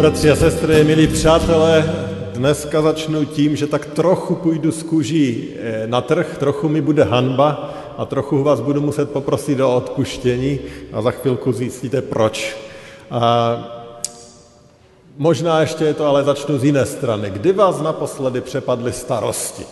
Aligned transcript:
Bratři 0.00 0.30
a 0.30 0.36
sestry, 0.36 0.84
milí 0.84 1.06
přátelé, 1.06 1.94
dneska 2.32 2.82
začnu 2.82 3.24
tím, 3.24 3.56
že 3.56 3.66
tak 3.66 3.86
trochu 3.86 4.34
půjdu 4.34 4.72
z 4.72 4.82
kůží 4.82 5.48
eh, 5.56 5.86
na 5.86 6.00
trh, 6.00 6.36
trochu 6.38 6.68
mi 6.68 6.80
bude 6.80 7.04
hanba 7.04 7.74
a 7.98 8.04
trochu 8.04 8.42
vás 8.42 8.60
budu 8.60 8.80
muset 8.80 9.10
poprosit 9.10 9.60
o 9.60 9.76
odpuštění 9.76 10.58
a 10.92 11.02
za 11.02 11.10
chvilku 11.10 11.52
zjistíte 11.52 12.02
proč. 12.02 12.56
A 13.10 13.58
možná 15.18 15.60
ještě 15.60 15.84
je 15.84 15.94
to, 15.94 16.06
ale 16.06 16.24
začnu 16.24 16.58
z 16.58 16.64
jiné 16.64 16.86
strany. 16.86 17.30
Kdy 17.30 17.52
vás 17.52 17.80
naposledy 17.80 18.40
přepadly 18.40 18.92
starosti? 18.92 19.64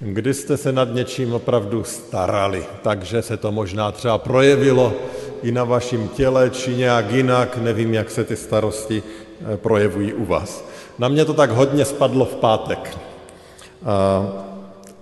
Kdy 0.00 0.34
jste 0.34 0.56
se 0.56 0.72
nad 0.72 0.94
něčím 0.94 1.32
opravdu 1.32 1.84
starali, 1.84 2.64
takže 2.82 3.22
se 3.22 3.36
to 3.36 3.52
možná 3.52 3.92
třeba 3.92 4.18
projevilo 4.18 4.92
i 5.42 5.52
na 5.52 5.64
vašem 5.64 6.08
těle, 6.08 6.50
či 6.50 6.74
nějak 6.74 7.10
jinak, 7.10 7.56
nevím, 7.56 7.94
jak 7.94 8.10
se 8.10 8.24
ty 8.24 8.36
starosti 8.36 9.02
projevují 9.56 10.12
u 10.12 10.24
vás. 10.24 10.64
Na 10.98 11.08
mě 11.08 11.24
to 11.24 11.34
tak 11.34 11.50
hodně 11.50 11.84
spadlo 11.84 12.24
v 12.24 12.34
pátek. 12.34 12.98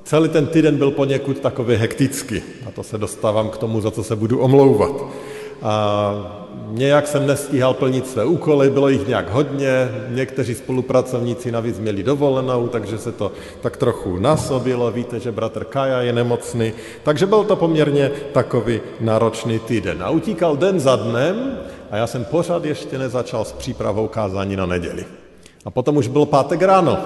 Celý 0.05 0.29
ten 0.29 0.47
týden 0.47 0.77
byl 0.77 0.91
poněkud 0.91 1.41
takový 1.41 1.77
hektický 1.77 2.43
a 2.69 2.71
to 2.71 2.83
se 2.83 2.99
dostávám 2.99 3.49
k 3.49 3.57
tomu, 3.57 3.81
za 3.81 3.91
co 3.91 4.05
se 4.05 4.17
budu 4.17 4.39
omlouvat. 4.39 5.05
A 5.63 6.47
nějak 6.71 7.07
jsem 7.07 7.27
nestíhal 7.27 7.75
plnit 7.75 8.07
své 8.07 8.25
úkoly, 8.25 8.71
bylo 8.71 8.89
jich 8.89 9.09
nějak 9.09 9.31
hodně, 9.31 9.91
někteří 10.09 10.55
spolupracovníci 10.55 11.53
navíc 11.53 11.79
měli 11.79 12.03
dovolenou, 12.03 12.69
takže 12.69 12.99
se 12.99 13.13
to 13.13 13.33
tak 13.61 13.77
trochu 13.77 14.19
nasobilo, 14.19 14.91
víte, 14.91 15.21
že 15.21 15.33
bratr 15.33 15.65
Kaja 15.65 16.01
je 16.01 16.13
nemocný, 16.13 16.73
takže 17.03 17.27
byl 17.27 17.45
to 17.45 17.57
poměrně 17.57 18.11
takový 18.33 18.81
náročný 19.01 19.59
týden. 19.59 20.03
A 20.03 20.11
utíkal 20.11 20.57
den 20.57 20.81
za 20.81 20.97
dnem 20.97 21.59
a 21.91 21.97
já 21.97 22.07
jsem 22.07 22.25
pořád 22.25 22.65
ještě 22.65 22.99
nezačal 22.99 23.45
s 23.45 23.53
přípravou 23.53 24.09
kázání 24.09 24.57
na 24.57 24.67
neděli. 24.67 25.05
A 25.65 25.71
potom 25.71 25.97
už 25.97 26.09
byl 26.09 26.27
pátek 26.27 26.63
ráno. 26.63 26.99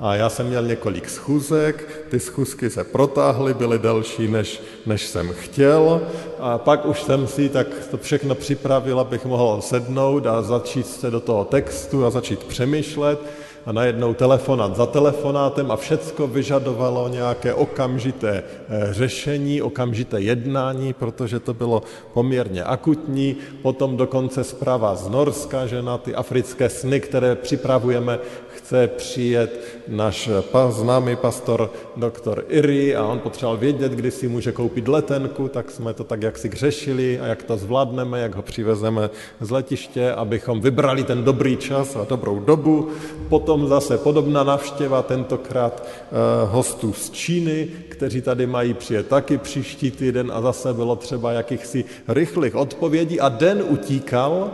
A 0.00 0.14
já 0.14 0.28
jsem 0.28 0.46
měl 0.46 0.62
několik 0.62 1.08
schůzek, 1.08 2.06
ty 2.10 2.20
schůzky 2.20 2.70
se 2.70 2.84
protáhly, 2.84 3.54
byly 3.54 3.78
delší, 3.78 4.28
než, 4.28 4.62
než 4.86 5.06
jsem 5.06 5.32
chtěl. 5.32 6.00
A 6.40 6.58
pak 6.58 6.86
už 6.86 7.02
jsem 7.02 7.26
si 7.26 7.48
tak 7.48 7.66
to 7.90 7.98
všechno 7.98 8.34
připravil, 8.34 9.00
abych 9.00 9.24
mohl 9.24 9.60
sednout 9.60 10.26
a 10.26 10.42
začít 10.42 10.86
se 10.86 11.10
do 11.10 11.20
toho 11.20 11.44
textu 11.44 12.06
a 12.06 12.10
začít 12.10 12.44
přemýšlet 12.44 13.20
a 13.66 13.72
najednou 13.72 14.14
telefonát 14.14 14.76
za 14.76 14.86
telefonátem 14.86 15.70
a 15.70 15.76
všecko 15.76 16.26
vyžadovalo 16.26 17.08
nějaké 17.08 17.54
okamžité 17.54 18.42
eh, 18.42 18.88
řešení, 18.90 19.62
okamžité 19.62 20.20
jednání, 20.20 20.92
protože 20.92 21.40
to 21.40 21.54
bylo 21.54 21.82
poměrně 22.12 22.64
akutní. 22.64 23.36
Potom 23.62 23.96
dokonce 23.96 24.44
zpráva 24.44 24.94
z 24.94 25.08
Norska, 25.08 25.66
že 25.66 25.82
na 25.82 25.98
ty 25.98 26.14
africké 26.14 26.68
sny, 26.68 27.00
které 27.00 27.34
připravujeme, 27.36 28.18
chce 28.64 28.88
přijet 28.88 29.60
náš 29.88 30.30
známý 30.68 31.16
pastor 31.16 31.70
doktor 31.96 32.44
Iri 32.48 32.96
a 32.96 33.04
on 33.04 33.18
potřeboval 33.18 33.56
vědět, 33.56 33.92
kdy 33.92 34.10
si 34.10 34.28
může 34.28 34.52
koupit 34.52 34.88
letenku, 34.88 35.48
tak 35.48 35.70
jsme 35.70 35.94
to 35.94 36.04
tak 36.04 36.22
jaksi 36.22 36.50
řešili 36.54 37.20
a 37.20 37.26
jak 37.26 37.42
to 37.42 37.56
zvládneme, 37.56 38.20
jak 38.20 38.34
ho 38.34 38.42
přivezeme 38.42 39.10
z 39.40 39.50
letiště, 39.50 40.12
abychom 40.12 40.60
vybrali 40.60 41.04
ten 41.04 41.24
dobrý 41.24 41.56
čas 41.56 41.96
a 41.96 42.06
dobrou 42.08 42.40
dobu. 42.40 42.88
Potom 43.28 43.53
zase 43.68 43.98
podobná 43.98 44.44
navštěva, 44.44 45.02
tentokrát 45.02 45.82
eh, 45.86 46.14
hostů 46.46 46.92
z 46.92 47.10
Číny, 47.10 47.68
kteří 47.88 48.22
tady 48.22 48.46
mají 48.46 48.74
přijet 48.74 49.08
taky 49.08 49.38
příští 49.38 49.90
týden 49.90 50.32
a 50.34 50.40
zase 50.40 50.74
bylo 50.74 50.96
třeba 50.96 51.32
jakýchsi 51.32 51.84
rychlých 52.08 52.54
odpovědí 52.54 53.20
a 53.20 53.28
den 53.28 53.64
utíkal 53.68 54.50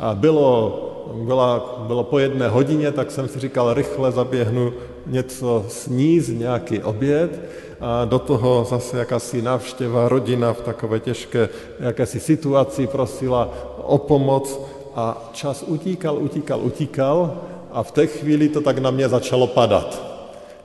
a 0.00 0.14
bylo 0.14 0.88
byla, 1.12 1.82
bylo 1.86 2.04
po 2.04 2.18
jedné 2.18 2.48
hodině, 2.48 2.92
tak 2.92 3.10
jsem 3.10 3.28
si 3.28 3.40
říkal, 3.40 3.74
rychle 3.74 4.12
zaběhnu 4.12 4.72
něco 5.06 5.64
sníst, 5.68 6.28
nějaký 6.28 6.82
oběd 6.82 7.40
a 7.80 8.04
do 8.04 8.18
toho 8.18 8.66
zase 8.70 8.98
jakási 8.98 9.42
návštěva, 9.42 10.08
rodina 10.08 10.52
v 10.52 10.60
takové 10.60 11.00
těžké 11.00 11.48
jakési 11.80 12.20
situaci 12.20 12.86
prosila 12.86 13.48
o 13.84 13.98
pomoc 13.98 14.60
a 14.94 15.30
čas 15.32 15.64
utíkal, 15.66 16.18
utíkal, 16.18 16.60
utíkal 16.62 17.40
a 17.72 17.82
v 17.82 17.92
té 17.92 18.06
chvíli 18.06 18.48
to 18.48 18.60
tak 18.60 18.78
na 18.78 18.90
mě 18.90 19.08
začalo 19.08 19.46
padat. 19.46 20.12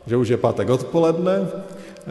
Že 0.07 0.17
už 0.17 0.27
je 0.27 0.37
pátek 0.37 0.69
odpoledne, 0.69 1.47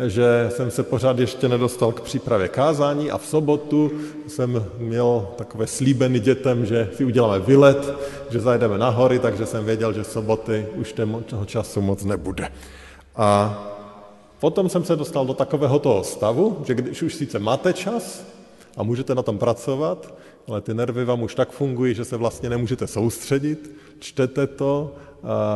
že 0.07 0.51
jsem 0.51 0.71
se 0.71 0.83
pořád 0.83 1.19
ještě 1.19 1.49
nedostal 1.49 1.93
k 1.93 2.01
přípravě 2.01 2.49
kázání 2.49 3.11
a 3.11 3.19
v 3.19 3.27
sobotu 3.27 3.91
jsem 4.29 4.65
měl 4.79 5.29
takové 5.37 5.67
slíbeny 5.67 6.21
dětem, 6.21 6.67
že 6.67 6.91
si 6.97 7.05
uděláme 7.05 7.39
vylet, 7.39 7.95
že 8.31 8.41
zajdeme 8.41 8.79
na 8.79 8.89
hory, 8.89 9.19
takže 9.19 9.47
jsem 9.47 9.65
věděl, 9.65 9.93
že 9.93 10.05
soboty 10.05 10.67
už 10.75 10.95
toho 11.27 11.45
času 11.45 11.81
moc 11.81 12.05
nebude. 12.05 12.49
A 13.17 13.59
potom 14.41 14.69
jsem 14.69 14.85
se 14.85 14.97
dostal 14.97 15.27
do 15.27 15.35
takového 15.35 15.79
toho 15.79 16.05
stavu, 16.05 16.63
že 16.67 16.75
když 16.75 17.03
už 17.03 17.15
sice 17.15 17.39
máte 17.39 17.73
čas 17.73 18.25
a 18.77 18.83
můžete 18.83 19.15
na 19.15 19.23
tom 19.23 19.39
pracovat, 19.39 20.15
ale 20.49 20.61
ty 20.61 20.75
nervy 20.75 21.05
vám 21.05 21.23
už 21.23 21.35
tak 21.35 21.51
fungují, 21.51 21.95
že 21.95 22.05
se 22.05 22.17
vlastně 22.17 22.51
nemůžete 22.51 22.87
soustředit, 22.87 23.77
čtete 23.99 24.47
to, 24.47 24.95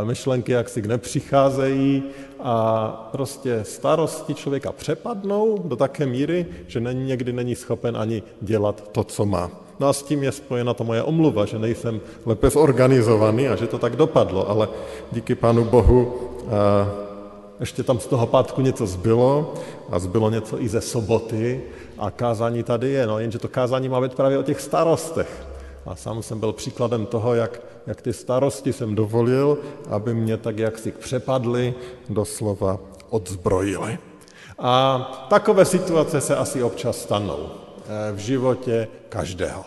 myšlenky 0.04 0.52
jaksi 0.52 0.82
nepřicházejí 0.82 2.02
a 2.40 2.88
prostě 3.12 3.60
starosti 3.62 4.34
člověka 4.34 4.72
přepadnou 4.72 5.58
do 5.64 5.76
také 5.76 6.06
míry, 6.06 6.46
že 6.66 6.80
není, 6.80 7.06
někdy 7.06 7.32
není 7.32 7.54
schopen 7.54 7.96
ani 7.96 8.22
dělat 8.40 8.88
to, 8.92 9.04
co 9.04 9.26
má. 9.26 9.50
No 9.80 9.88
a 9.88 9.92
s 9.92 10.02
tím 10.02 10.22
je 10.22 10.32
spojena 10.32 10.74
ta 10.74 10.84
moje 10.84 11.02
omluva, 11.02 11.44
že 11.44 11.58
nejsem 11.58 12.00
lépe 12.26 12.50
zorganizovaný 12.50 13.48
a 13.48 13.56
že 13.56 13.66
to 13.66 13.78
tak 13.78 13.96
dopadlo, 13.96 14.50
ale 14.50 14.68
díky 15.12 15.34
Pánu 15.34 15.64
Bohu 15.64 16.14
ještě 17.60 17.82
tam 17.82 18.00
z 18.00 18.06
toho 18.06 18.26
pátku 18.26 18.60
něco 18.60 18.86
zbylo 18.86 19.54
a 19.90 19.98
zbylo 19.98 20.30
něco 20.30 20.62
i 20.62 20.68
ze 20.68 20.80
soboty 20.80 21.62
a 22.00 22.10
kázání 22.10 22.62
tady 22.62 22.88
je, 22.88 23.06
no 23.06 23.18
jenže 23.18 23.38
to 23.38 23.48
kázání 23.48 23.88
má 23.88 24.00
být 24.00 24.14
právě 24.14 24.38
o 24.38 24.42
těch 24.42 24.60
starostech. 24.60 25.46
A 25.86 25.96
sám 25.96 26.22
jsem 26.22 26.40
byl 26.40 26.52
příkladem 26.52 27.06
toho, 27.06 27.34
jak, 27.34 27.60
jak 27.86 28.02
ty 28.02 28.12
starosti 28.12 28.72
jsem 28.72 28.94
dovolil, 28.94 29.58
aby 29.88 30.14
mě 30.14 30.36
tak 30.36 30.58
jaksi 30.58 30.92
přepadly, 30.92 31.74
doslova 32.08 32.78
odzbrojili. 33.10 33.98
A 34.58 34.98
takové 35.30 35.64
situace 35.64 36.20
se 36.20 36.36
asi 36.36 36.62
občas 36.62 36.98
stanou 36.98 37.48
eh, 37.48 38.12
v 38.12 38.18
životě 38.18 38.88
každého. 39.08 39.64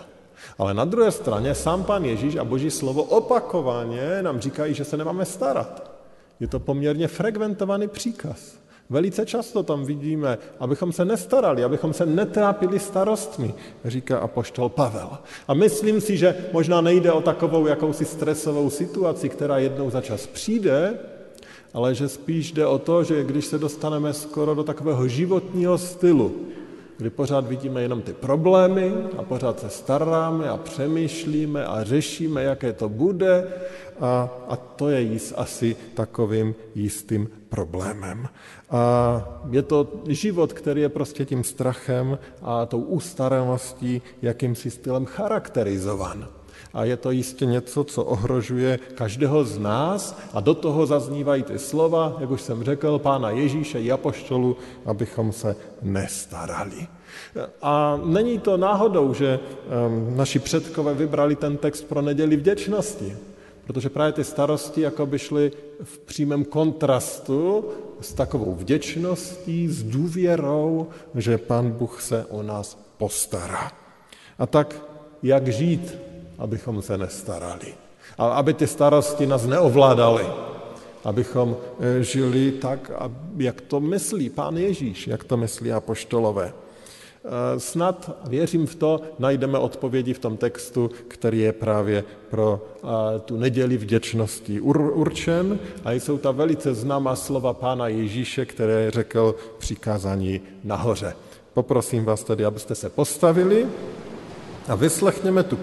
Ale 0.58 0.74
na 0.74 0.86
druhé 0.86 1.12
straně 1.12 1.56
sám 1.56 1.84
pan 1.84 2.06
Ježíš 2.06 2.36
a 2.36 2.44
Boží 2.44 2.72
slovo 2.72 3.04
opakovaně 3.04 4.22
nám 4.22 4.40
říkají, 4.40 4.74
že 4.74 4.86
se 4.86 4.98
nemáme 4.98 5.26
starat. 5.26 5.92
Je 6.40 6.48
to 6.48 6.60
poměrně 6.60 7.08
frekventovaný 7.08 7.88
příkaz. 7.88 8.63
Velice 8.94 9.26
často 9.26 9.64
tam 9.64 9.86
vidíme, 9.86 10.38
abychom 10.60 10.92
se 10.92 11.06
nestarali, 11.06 11.64
abychom 11.64 11.94
se 11.94 12.06
netrápili 12.06 12.80
starostmi, 12.80 13.54
říká 13.86 14.18
apoštol 14.18 14.70
Pavel. 14.70 15.10
A 15.48 15.54
myslím 15.54 16.02
si, 16.02 16.18
že 16.18 16.36
možná 16.54 16.82
nejde 16.82 17.12
o 17.12 17.22
takovou 17.22 17.68
jakousi 17.68 18.06
stresovou 18.06 18.70
situaci, 18.70 19.30
která 19.30 19.58
jednou 19.58 19.90
za 19.90 20.02
čas 20.02 20.28
přijde, 20.28 21.00
ale 21.74 21.96
že 21.96 22.10
spíš 22.10 22.52
jde 22.52 22.66
o 22.66 22.80
to, 22.80 23.04
že 23.04 23.24
když 23.24 23.46
se 23.46 23.58
dostaneme 23.58 24.14
skoro 24.14 24.56
do 24.56 24.64
takového 24.64 25.08
životního 25.08 25.78
stylu, 25.78 26.36
kdy 26.98 27.10
pořád 27.10 27.48
vidíme 27.48 27.82
jenom 27.82 28.02
ty 28.02 28.14
problémy 28.14 28.94
a 29.18 29.24
pořád 29.24 29.60
se 29.60 29.70
staráme 29.70 30.50
a 30.50 30.58
přemýšlíme 30.58 31.66
a 31.66 31.84
řešíme, 31.84 32.44
jaké 32.44 32.74
to 32.74 32.90
bude 32.90 33.48
a, 34.00 34.30
a 34.48 34.56
to 34.56 34.90
je 34.90 35.02
jist 35.02 35.34
asi 35.38 35.76
takovým 35.94 36.56
jistým 36.76 37.30
problémem. 37.50 38.28
A 38.70 39.42
je 39.50 39.62
to 39.62 40.02
život, 40.08 40.54
který 40.54 40.82
je 40.82 40.90
prostě 40.90 41.26
tím 41.26 41.44
strachem 41.44 42.20
a 42.42 42.66
tou 42.66 42.82
ustaraností, 42.82 44.02
jakýmsi 44.22 44.72
stylem 44.72 45.06
charakterizovan. 45.06 46.28
A 46.74 46.86
je 46.86 46.98
to 46.98 47.12
jistě 47.12 47.46
něco, 47.46 47.84
co 47.84 48.04
ohrožuje 48.04 48.80
každého 48.96 49.44
z 49.44 49.60
nás 49.60 50.20
a 50.34 50.40
do 50.40 50.54
toho 50.54 50.86
zaznívají 50.86 51.44
ty 51.44 51.60
slova, 51.60 52.18
jak 52.20 52.32
už 52.32 52.42
jsem 52.42 52.64
řekl, 52.64 53.00
pána 53.00 53.30
Ježíše 53.30 53.82
i 53.82 53.92
apoštolu, 53.92 54.58
abychom 54.86 55.32
se 55.32 55.56
nestarali. 55.82 56.88
A 57.62 58.00
není 58.04 58.40
to 58.40 58.58
náhodou, 58.58 59.14
že 59.14 59.40
um, 59.40 60.18
naši 60.18 60.40
předkové 60.40 60.94
vybrali 60.94 61.36
ten 61.36 61.58
text 61.58 61.84
pro 61.84 62.02
neděli 62.02 62.36
vděčnosti, 62.36 63.18
Protože 63.66 63.90
právě 63.90 64.14
ty 64.14 64.24
starosti 64.24 64.82
jako 64.82 65.06
by 65.06 65.20
šly 65.20 65.52
v 65.84 66.00
přímém 66.00 66.46
kontrastu 66.46 67.66
s 68.02 68.14
takovou 68.14 68.56
vděčností, 68.56 69.68
s 69.68 69.84
důvěrou, 69.84 70.88
že 71.16 71.38
Pan 71.38 71.72
Bůh 71.72 72.02
se 72.02 72.26
o 72.26 72.44
nás 72.44 72.80
postará. 72.98 73.72
A 74.40 74.48
tak 74.48 74.82
jak 75.24 75.48
žít, 75.48 75.98
abychom 76.38 76.82
se 76.82 76.98
nestarali? 76.98 77.74
A 78.18 78.28
aby 78.28 78.54
ty 78.54 78.68
starosti 78.68 79.28
nás 79.28 79.46
neovládaly, 79.46 80.26
abychom 81.04 81.58
eh, 81.80 82.04
žili 82.04 82.52
tak, 82.52 82.92
jak 83.38 83.62
to 83.62 83.80
myslí 83.80 84.30
pán 84.30 84.58
Ježíš, 84.58 85.08
jak 85.08 85.24
to 85.24 85.38
myslí 85.38 85.72
apoštolové. 85.72 86.54
Eh, 87.26 87.60
snad, 87.60 88.18
věřím 88.28 88.68
v 88.68 88.76
to, 88.76 89.02
najdeme 89.20 89.58
odpovědi 89.58 90.14
v 90.14 90.20
tom 90.20 90.38
textu, 90.38 90.92
který 91.08 91.40
je 91.40 91.54
právě 91.54 92.04
pro 92.30 92.62
eh, 92.84 93.20
tu 93.20 93.38
neděli 93.38 93.78
vděčnosti 93.78 94.62
určen 94.62 95.60
a 95.86 95.92
jsou 95.92 96.18
ta 96.18 96.32
velice 96.32 96.74
známá 96.74 97.16
slova 97.16 97.54
pána 97.54 97.88
Ježíše, 97.88 98.46
které 98.46 98.92
řekl 98.92 99.36
přikázání 99.58 100.42
nahoře. 100.64 101.16
Poprosím 101.54 102.06
vás 102.06 102.24
tedy, 102.24 102.46
abyste 102.46 102.76
se 102.76 102.90
postavili 102.90 103.68
a 104.68 104.76
vyslechněme 104.76 105.44
tu 105.44 105.60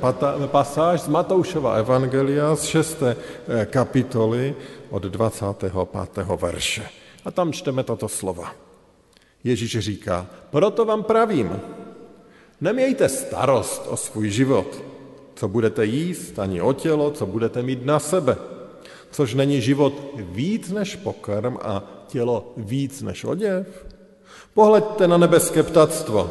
pasáž 0.46 1.00
z 1.00 1.08
Matoušova 1.08 1.74
Evangelia 1.74 2.56
z 2.56 2.64
6. 2.64 3.02
Eh, 3.02 3.66
kapitoly 3.66 4.54
od 4.90 5.02
25. 5.02 6.36
verše. 6.36 6.88
A 7.24 7.30
tam 7.30 7.52
čteme 7.52 7.84
tato 7.84 8.08
slova. 8.08 8.54
Ježíš 9.44 9.78
říká, 9.78 10.26
proto 10.50 10.84
vám 10.84 11.02
pravím, 11.02 11.60
nemějte 12.60 13.08
starost 13.08 13.86
o 13.88 13.96
svůj 13.96 14.30
život, 14.30 14.82
co 15.34 15.48
budete 15.48 15.84
jíst, 15.84 16.38
ani 16.38 16.60
o 16.60 16.72
tělo, 16.72 17.10
co 17.10 17.26
budete 17.26 17.62
mít 17.62 17.86
na 17.86 17.98
sebe, 17.98 18.36
což 19.10 19.34
není 19.34 19.60
život 19.60 19.94
víc 20.16 20.70
než 20.70 20.96
pokrm 20.96 21.56
a 21.62 21.82
tělo 22.06 22.52
víc 22.56 23.02
než 23.02 23.24
oděv. 23.24 23.86
Pohleďte 24.54 25.08
na 25.08 25.16
nebeské 25.16 25.62
ptactvo. 25.62 26.30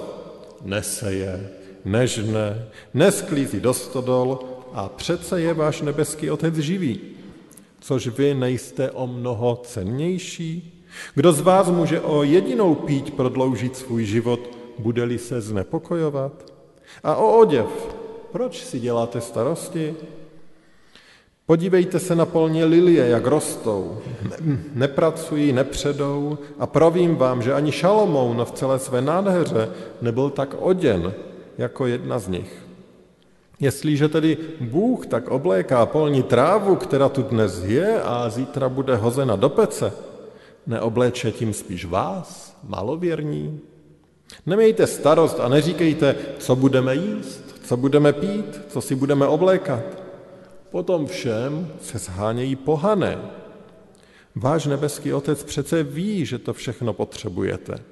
Neseje, 0.61 1.58
nežne, 1.85 2.67
nesklízí 2.93 3.59
do 3.59 3.73
stodol 3.73 4.39
a 4.73 4.89
přece 4.89 5.41
je 5.41 5.53
váš 5.53 5.81
nebeský 5.81 6.31
Otec 6.31 6.55
živý. 6.55 6.99
Což 7.79 8.07
vy 8.07 8.33
nejste 8.33 8.91
o 8.91 9.07
mnoho 9.07 9.61
cennější? 9.63 10.85
Kdo 11.15 11.33
z 11.33 11.41
vás 11.41 11.69
může 11.69 12.01
o 12.01 12.23
jedinou 12.23 12.75
píť 12.75 13.13
prodloužit 13.13 13.77
svůj 13.77 14.05
život, 14.05 14.39
bude-li 14.79 15.17
se 15.17 15.41
znepokojovat? 15.41 16.53
A 17.03 17.15
o 17.15 17.39
oděv, 17.39 17.95
proč 18.31 18.63
si 18.63 18.79
děláte 18.79 19.21
starosti? 19.21 19.95
Podívejte 21.45 21.99
se 21.99 22.15
na 22.15 22.25
polně 22.25 22.65
lilie, 22.65 23.07
jak 23.07 23.25
rostou. 23.25 23.97
Nepracují, 24.73 25.53
nepředou 25.53 26.37
a 26.59 26.67
pravím 26.67 27.15
vám, 27.15 27.41
že 27.41 27.53
ani 27.53 27.71
Šalomoun 27.71 28.45
v 28.45 28.51
celé 28.51 28.79
své 28.79 29.01
nádheře 29.01 29.69
nebyl 30.01 30.29
tak 30.29 30.55
oděn 30.59 31.13
jako 31.59 31.87
jedna 31.87 32.19
z 32.19 32.27
nich. 32.27 32.63
Jestliže 33.59 34.07
tedy 34.09 34.37
Bůh 34.61 35.05
tak 35.05 35.27
obléká 35.27 35.85
polní 35.85 36.23
trávu, 36.23 36.75
která 36.75 37.09
tu 37.09 37.21
dnes 37.23 37.63
je 37.63 38.01
a 38.01 38.29
zítra 38.29 38.69
bude 38.69 38.95
hozena 38.95 39.35
do 39.35 39.49
pece, 39.49 39.93
neobléče 40.67 41.31
tím 41.31 41.53
spíš 41.53 41.85
vás, 41.85 42.57
malověrní? 42.63 43.59
Nemějte 44.45 44.87
starost 44.87 45.39
a 45.39 45.47
neříkejte, 45.47 46.15
co 46.39 46.55
budeme 46.55 46.95
jíst, 46.95 47.55
co 47.63 47.77
budeme 47.77 48.13
pít, 48.13 48.61
co 48.67 48.81
si 48.81 48.95
budeme 48.95 49.27
oblékat. 49.27 49.83
Potom 50.71 51.07
všem 51.07 51.67
se 51.81 51.97
zhánějí 51.97 52.55
pohané. 52.55 53.17
Váš 54.35 54.65
nebeský 54.65 55.13
otec 55.13 55.43
přece 55.43 55.83
ví, 55.83 56.25
že 56.25 56.37
to 56.37 56.53
všechno 56.53 56.93
potřebujete. 56.93 57.88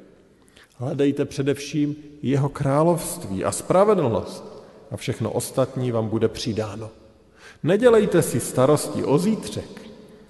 Hledejte 0.78 1.26
především 1.26 1.96
jeho 2.22 2.50
království 2.50 3.44
a 3.44 3.52
spravedlnost 3.52 4.64
a 4.92 4.98
všechno 4.98 5.32
ostatní 5.32 5.92
vám 5.92 6.08
bude 6.08 6.28
přidáno. 6.28 6.90
Nedělejte 7.64 8.22
si 8.22 8.40
starosti 8.40 9.04
o 9.04 9.18
zítřek, 9.18 9.88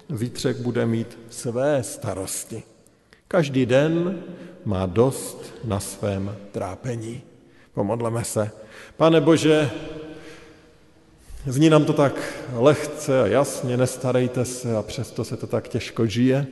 Zítřek 0.10 0.58
bude 0.58 0.86
mít 0.86 1.20
své 1.30 1.84
starosti. 1.84 2.64
Každý 3.28 3.66
den 3.66 4.24
má 4.66 4.86
dost 4.86 5.54
na 5.64 5.80
svém 5.80 6.36
trápení. 6.52 7.22
Pomodleme 7.74 8.24
se. 8.24 8.52
Pane 8.98 9.22
Bože, 9.22 9.70
zní 11.46 11.70
nám 11.70 11.86
to 11.86 11.94
tak 11.94 12.34
lehce 12.54 13.22
a 13.22 13.28
jasně, 13.28 13.78
nestarejte 13.78 14.46
se 14.46 14.76
a 14.76 14.82
přesto 14.82 15.24
se 15.24 15.38
to 15.38 15.48
tak 15.48 15.68
těžko 15.68 16.06
žije. 16.06 16.48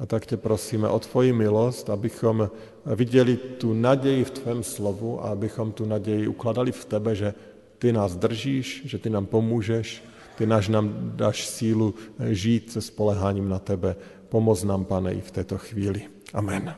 A 0.00 0.06
tak 0.06 0.26
tě 0.26 0.36
prosíme 0.36 0.88
o 0.88 0.98
tvoji 0.98 1.32
milost, 1.32 1.90
abychom 1.90 2.50
viděli 2.86 3.36
tu 3.36 3.74
naději 3.74 4.24
v 4.24 4.30
tvém 4.30 4.62
slovu 4.62 5.24
a 5.24 5.28
abychom 5.28 5.72
tu 5.72 5.86
naději 5.86 6.28
ukladali 6.28 6.72
v 6.72 6.84
tebe, 6.84 7.14
že 7.14 7.34
ty 7.78 7.92
nás 7.92 8.16
držíš, 8.16 8.82
že 8.84 8.98
ty 8.98 9.10
nám 9.10 9.26
pomůžeš 9.26 10.02
ty 10.40 10.46
náš 10.46 10.68
nám 10.68 11.12
dáš 11.16 11.46
sílu 11.46 11.94
žít 12.30 12.72
se 12.72 12.80
spoleháním 12.80 13.48
na 13.48 13.58
tebe. 13.58 13.96
Pomoz 14.28 14.64
nám, 14.64 14.84
pane, 14.84 15.12
i 15.12 15.20
v 15.20 15.30
této 15.30 15.58
chvíli. 15.58 16.02
Amen. 16.34 16.74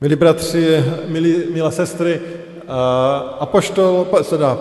Milí 0.00 0.16
bratři, 0.16 0.84
milí, 1.06 1.52
milé 1.52 1.72
sestry, 1.72 2.20
apoštol, 3.38 4.06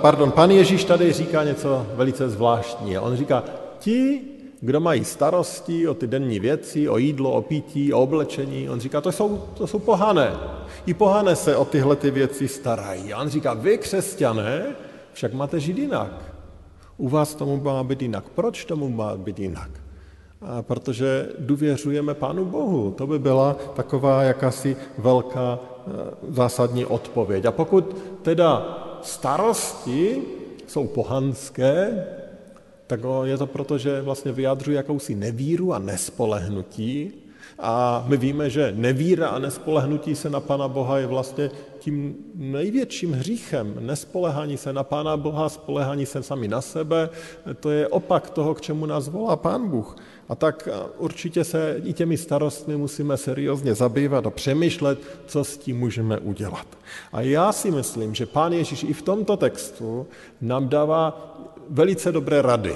pardon, 0.02 0.32
pan 0.32 0.52
Ježíš 0.52 0.84
tady 0.84 1.14
říká 1.14 1.44
něco 1.44 1.88
velice 1.96 2.30
zvláštní. 2.30 2.98
On 2.98 3.16
říká, 3.16 3.44
ti, 3.80 4.22
kdo 4.62 4.80
mají 4.80 5.06
starosti 5.06 5.88
o 5.88 5.94
ty 5.94 6.08
denní 6.08 6.40
věci, 6.40 6.90
o 6.90 6.98
jídlo, 6.98 7.32
o 7.32 7.42
pití, 7.42 7.94
o 7.94 8.02
oblečení. 8.02 8.70
On 8.70 8.80
říká, 8.80 9.02
to 9.02 9.12
jsou, 9.12 9.44
to 9.54 9.68
jsou 9.68 9.80
pohané. 9.80 10.32
I 10.86 10.94
pohané 10.94 11.36
se 11.36 11.56
o 11.56 11.66
tyhle 11.66 11.96
ty 11.96 12.12
věci 12.12 12.48
starají. 12.48 13.14
A 13.14 13.22
on 13.22 13.30
říká, 13.30 13.54
vy 13.54 13.78
křesťané 13.78 14.66
však 15.14 15.34
máte 15.34 15.60
žít 15.60 15.78
jinak. 15.78 16.12
U 16.98 17.10
vás 17.10 17.36
tomu 17.36 17.62
má 17.62 17.84
být 17.84 18.02
jinak. 18.02 18.30
Proč 18.30 18.66
tomu 18.66 18.90
má 18.90 19.16
být 19.16 19.40
jinak? 19.40 19.83
Protože 20.62 21.30
důvěřujeme 21.40 22.14
Pánu 22.14 22.46
Bohu. 22.46 22.92
To 22.92 23.08
by 23.08 23.20
byla 23.20 23.54
taková 23.76 24.24
jakási 24.24 24.78
velká 24.98 25.60
eh, 25.60 25.92
zásadní 26.30 26.86
odpověď. 26.86 27.46
A 27.46 27.52
pokud 27.52 27.98
teda 28.22 28.80
starosti 29.02 30.22
jsou 30.68 30.88
pohanské, 30.88 32.06
tak 32.88 33.00
je 33.24 33.38
to 33.38 33.48
proto, 33.48 33.78
že 33.78 34.02
vlastně 34.02 34.32
vyjadřuje 34.32 34.78
jakousi 34.78 35.16
nevíru 35.16 35.74
a 35.74 35.80
nespolehnutí. 35.80 37.14
A 37.60 38.04
my 38.08 38.18
víme, 38.18 38.50
že 38.50 38.74
nevíra 38.76 39.28
a 39.28 39.40
nespolehnutí 39.40 40.16
se 40.16 40.30
na 40.30 40.40
Pana 40.40 40.68
Boha 40.68 40.98
je 41.00 41.08
vlastně 41.08 41.52
tím 41.80 42.16
největším 42.36 43.14
hříchem. 43.14 43.76
Nespolehání 43.80 44.58
se 44.58 44.74
na 44.74 44.84
Pána 44.84 45.18
Boha, 45.18 45.50
spolehání 45.50 46.06
se 46.06 46.24
sami 46.24 46.48
na 46.48 46.62
sebe, 46.62 47.10
to 47.60 47.72
je 47.72 47.88
opak 47.88 48.30
toho, 48.30 48.54
k 48.54 48.62
čemu 48.62 48.86
nás 48.86 49.08
volá 49.08 49.36
Pán 49.36 49.70
Bůh. 49.70 49.96
A 50.30 50.36
tak 50.36 50.70
určitě 50.98 51.44
se 51.44 51.82
i 51.84 51.94
těmi 51.94 52.18
starostmi 52.18 52.78
musíme 52.78 53.18
seriózně 53.18 53.76
zabývat 53.76 54.28
a 54.28 54.30
přemýšlet, 54.30 55.00
co 55.26 55.44
s 55.44 55.58
tím 55.58 55.80
můžeme 55.80 56.18
udělat. 56.18 56.68
A 57.14 57.22
já 57.22 57.52
si 57.52 57.72
myslím, 57.72 58.16
že 58.16 58.26
Pán 58.26 58.54
Ježíš 58.54 58.84
i 58.84 58.94
v 58.94 59.02
tomto 59.02 59.38
textu 59.38 60.08
nám 60.42 60.70
dává 60.70 61.36
velice 61.70 62.12
dobré 62.12 62.42
rady, 62.42 62.76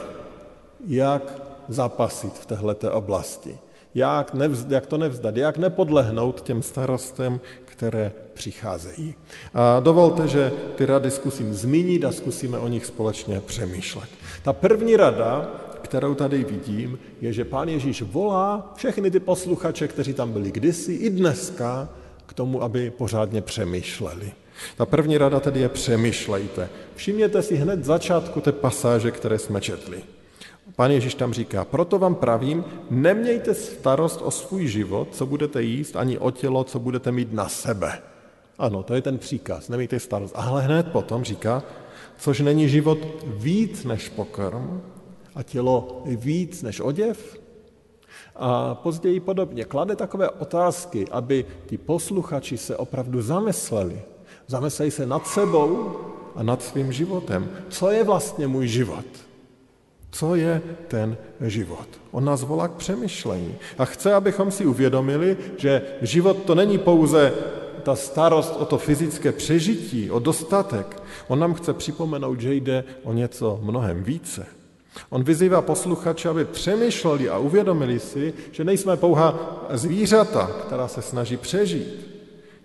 jak 0.88 1.42
zapasit 1.68 2.34
v 2.34 2.46
této 2.46 2.94
oblasti, 2.94 3.58
jak, 3.96 4.34
nevzd, 4.34 4.72
jak 4.72 4.86
to 4.86 4.98
nevzdat, 4.98 5.38
jak 5.38 5.58
nepodlehnout 5.58 6.42
těm 6.42 6.62
starostem, 6.62 7.39
které 7.66 8.12
přicházejí. 8.34 9.16
A 9.54 9.80
dovolte, 9.80 10.27
že 10.27 10.51
ty 10.75 10.86
rady 10.86 11.12
zkusím 11.12 11.54
zmínit 11.54 12.06
a 12.06 12.12
zkusíme 12.12 12.58
o 12.58 12.68
nich 12.68 12.86
společně 12.86 13.42
přemýšlet. 13.42 14.10
Ta 14.44 14.54
první 14.54 14.98
rada, 14.98 15.51
kterou 15.88 16.15
tady 16.15 16.44
vidím, 16.44 17.00
je, 17.22 17.34
že 17.34 17.46
pán 17.46 17.70
Ježíš 17.70 18.01
volá 18.01 18.74
všechny 18.75 19.12
ty 19.12 19.20
posluchače, 19.20 19.88
kteří 19.88 20.13
tam 20.13 20.32
byli 20.32 20.51
kdysi, 20.51 20.94
i 20.94 21.10
dneska, 21.10 21.89
k 22.25 22.34
tomu, 22.34 22.63
aby 22.63 22.91
pořádně 22.91 23.41
přemýšleli. 23.41 24.32
Ta 24.77 24.86
první 24.86 25.17
rada 25.17 25.39
tedy 25.39 25.60
je 25.60 25.70
přemýšlejte. 25.70 26.70
Všimněte 26.96 27.41
si 27.41 27.56
hned 27.56 27.86
začátku 27.86 28.41
té 28.41 28.51
pasáže, 28.51 29.12
které 29.12 29.39
jsme 29.39 29.62
četli. 29.62 30.03
Pan 30.75 30.91
Ježíš 30.91 31.15
tam 31.15 31.34
říká, 31.34 31.65
proto 31.65 32.00
vám 32.00 32.15
pravím, 32.15 32.63
nemějte 32.89 33.53
starost 33.53 34.22
o 34.24 34.32
svůj 34.32 34.67
život, 34.67 35.08
co 35.12 35.25
budete 35.25 35.63
jíst, 35.63 35.96
ani 35.96 36.17
o 36.17 36.32
tělo, 36.32 36.63
co 36.63 36.79
budete 36.79 37.12
mít 37.12 37.34
na 37.34 37.50
sebe. 37.50 38.01
Ano, 38.58 38.84
to 38.84 38.94
je 38.94 39.01
ten 39.01 39.17
příkaz, 39.17 39.70
nemějte 39.70 40.00
starost. 40.00 40.34
Ale 40.36 40.62
hned 40.62 40.88
potom 40.88 41.24
říká, 41.24 41.63
což 42.17 42.39
není 42.39 42.70
život 42.70 42.98
víc 43.24 43.84
než 43.84 44.10
pokrm 44.10 44.82
a 45.38 45.44
tělo 45.44 46.01
víc 46.06 46.63
než 46.63 46.79
oděv. 46.79 47.38
A 48.36 48.75
později 48.75 49.20
podobně 49.20 49.65
klade 49.65 49.96
takové 49.96 50.29
otázky, 50.29 51.06
aby 51.12 51.46
ti 51.65 51.77
posluchači 51.77 52.58
se 52.58 52.77
opravdu 52.77 53.22
zamysleli. 53.22 54.01
Zamysleli 54.48 54.91
se 54.91 55.06
nad 55.06 55.27
sebou 55.27 55.91
a 56.36 56.44
nad 56.44 56.63
svým 56.63 56.91
životem. 56.91 57.50
Co 57.70 57.91
je 57.91 58.03
vlastně 58.03 58.48
můj 58.48 58.67
život? 58.67 59.06
Co 60.12 60.36
je 60.36 60.62
ten 60.88 61.17
život? 61.41 61.88
On 62.12 62.25
nás 62.25 62.44
volá 62.44 62.67
k 62.67 62.72
přemýšlení 62.72 63.56
a 63.77 63.86
chce, 63.86 64.13
abychom 64.13 64.51
si 64.51 64.65
uvědomili, 64.65 65.38
že 65.58 65.82
život 66.01 66.38
to 66.46 66.56
není 66.56 66.77
pouze 66.77 67.34
ta 67.84 67.96
starost 67.96 68.56
o 68.60 68.65
to 68.65 68.77
fyzické 68.77 69.32
přežití, 69.32 70.12
o 70.12 70.20
dostatek. 70.20 71.03
On 71.27 71.39
nám 71.39 71.53
chce 71.53 71.74
připomenout, 71.74 72.41
že 72.41 72.53
jde 72.53 72.84
o 73.03 73.13
něco 73.13 73.60
mnohem 73.62 74.03
více. 74.03 74.57
On 75.10 75.24
vyzývá 75.24 75.62
posluchače, 75.62 76.30
aby 76.30 76.46
přemýšleli 76.46 77.30
a 77.30 77.38
uvědomili 77.38 78.00
si, 78.00 78.34
že 78.51 78.63
nejsme 78.63 78.98
pouha 78.98 79.58
zvířata, 79.70 80.51
která 80.68 80.88
se 80.88 81.01
snaží 81.01 81.38
přežít. 81.38 82.08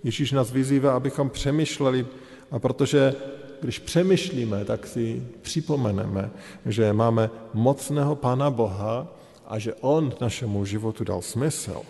Ježíš 0.04 0.32
nás 0.32 0.50
vyzývá, 0.50 0.96
abychom 0.96 1.30
přemýšleli, 1.30 2.06
a 2.50 2.58
protože 2.58 3.14
když 3.60 3.78
přemýšlíme, 3.78 4.64
tak 4.64 4.86
si 4.86 5.22
připomeneme, 5.42 6.30
že 6.66 6.92
máme 6.92 7.30
mocného 7.54 8.16
Pána 8.16 8.50
Boha 8.50 9.06
a 9.46 9.58
že 9.58 9.74
On 9.80 10.12
našemu 10.20 10.64
životu 10.64 11.04
dal 11.04 11.22
smysl. 11.22 11.82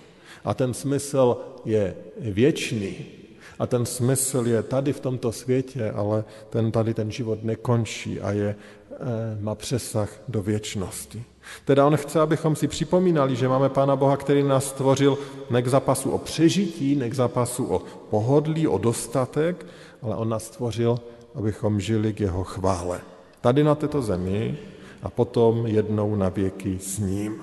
A 0.44 0.54
ten 0.54 0.74
smysl 0.74 1.36
je 1.64 1.94
věčný. 2.18 3.21
A 3.62 3.66
ten 3.66 3.86
smysl 3.86 4.46
je 4.46 4.62
tady 4.62 4.92
v 4.92 5.00
tomto 5.00 5.32
světě, 5.32 5.90
ale 5.90 6.24
ten 6.50 6.72
tady 6.72 6.94
ten 6.94 7.10
život 7.10 7.44
nekončí 7.44 8.20
a 8.20 8.32
je, 8.32 8.56
eh, 8.92 8.96
má 9.40 9.54
přesah 9.54 10.10
do 10.28 10.42
věčnosti. 10.42 11.24
Teda 11.64 11.86
on 11.86 11.96
chce, 11.96 12.20
abychom 12.20 12.56
si 12.56 12.68
připomínali, 12.68 13.36
že 13.36 13.48
máme 13.48 13.68
Pána 13.68 13.96
Boha, 13.96 14.16
který 14.16 14.42
nás 14.42 14.64
stvořil 14.64 15.18
ne 15.50 15.62
k 15.62 15.68
zápasu 15.68 16.10
o 16.10 16.18
přežití, 16.18 16.96
ne 16.96 17.10
k 17.10 17.14
zápasu 17.14 17.66
o 17.66 17.82
pohodlí, 18.10 18.66
o 18.66 18.78
dostatek, 18.78 19.66
ale 20.02 20.16
on 20.16 20.28
nás 20.28 20.44
stvořil, 20.44 20.98
abychom 21.34 21.80
žili 21.80 22.12
k 22.12 22.20
jeho 22.20 22.44
chvále. 22.44 23.00
Tady 23.40 23.64
na 23.64 23.74
této 23.74 24.02
zemi 24.02 24.58
a 25.02 25.10
potom 25.10 25.66
jednou 25.66 26.16
na 26.16 26.28
věky 26.28 26.78
s 26.82 26.98
ním. 26.98 27.42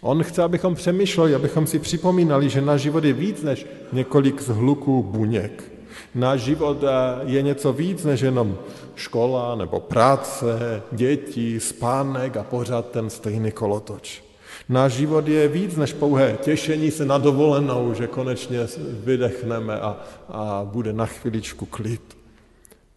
On 0.00 0.22
chce, 0.22 0.42
abychom 0.42 0.74
přemýšleli, 0.74 1.34
abychom 1.34 1.66
si 1.66 1.78
připomínali, 1.78 2.48
že 2.48 2.60
náš 2.60 2.80
život 2.80 3.04
je 3.04 3.12
víc 3.12 3.42
než 3.42 3.66
několik 3.92 4.42
zhluků 4.42 5.02
buněk. 5.02 5.72
Náš 6.14 6.40
život 6.40 6.84
eh, 6.84 6.88
je 7.24 7.42
něco 7.42 7.72
víc 7.72 8.04
než 8.04 8.20
jenom 8.20 8.58
škola 8.94 9.54
nebo 9.54 9.80
práce, 9.80 10.82
děti, 10.92 11.60
spánek 11.60 12.36
a 12.36 12.42
pořád 12.42 12.90
ten 12.90 13.10
stejný 13.10 13.52
kolotoč. 13.52 14.22
Náš 14.68 14.92
život 14.92 15.28
je 15.28 15.48
víc 15.48 15.76
než 15.76 15.92
pouhé 15.92 16.38
těšení 16.42 16.90
se 16.90 17.04
na 17.04 17.18
dovolenou, 17.18 17.94
že 17.94 18.06
konečně 18.06 18.58
vydechneme 19.04 19.80
a, 19.80 19.96
a 20.28 20.62
bude 20.64 20.92
na 20.92 21.06
chviličku 21.06 21.66
klid. 21.66 22.21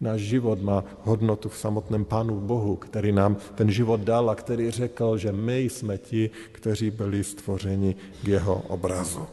Náš 0.00 0.20
život 0.20 0.62
má 0.62 0.84
hodnotu 1.02 1.48
v 1.48 1.56
samotném 1.56 2.04
Pánu 2.04 2.40
Bohu, 2.40 2.76
který 2.76 3.12
nám 3.12 3.36
ten 3.54 3.70
život 3.70 4.00
dal 4.00 4.30
a 4.30 4.34
který 4.34 4.70
řekl, 4.70 5.18
že 5.18 5.32
my 5.32 5.60
jsme 5.60 5.98
ti, 5.98 6.30
kteří 6.52 6.90
byli 6.90 7.24
stvořeni 7.24 7.96
k 8.24 8.28
jeho 8.28 8.62
obrazu. 8.68 9.26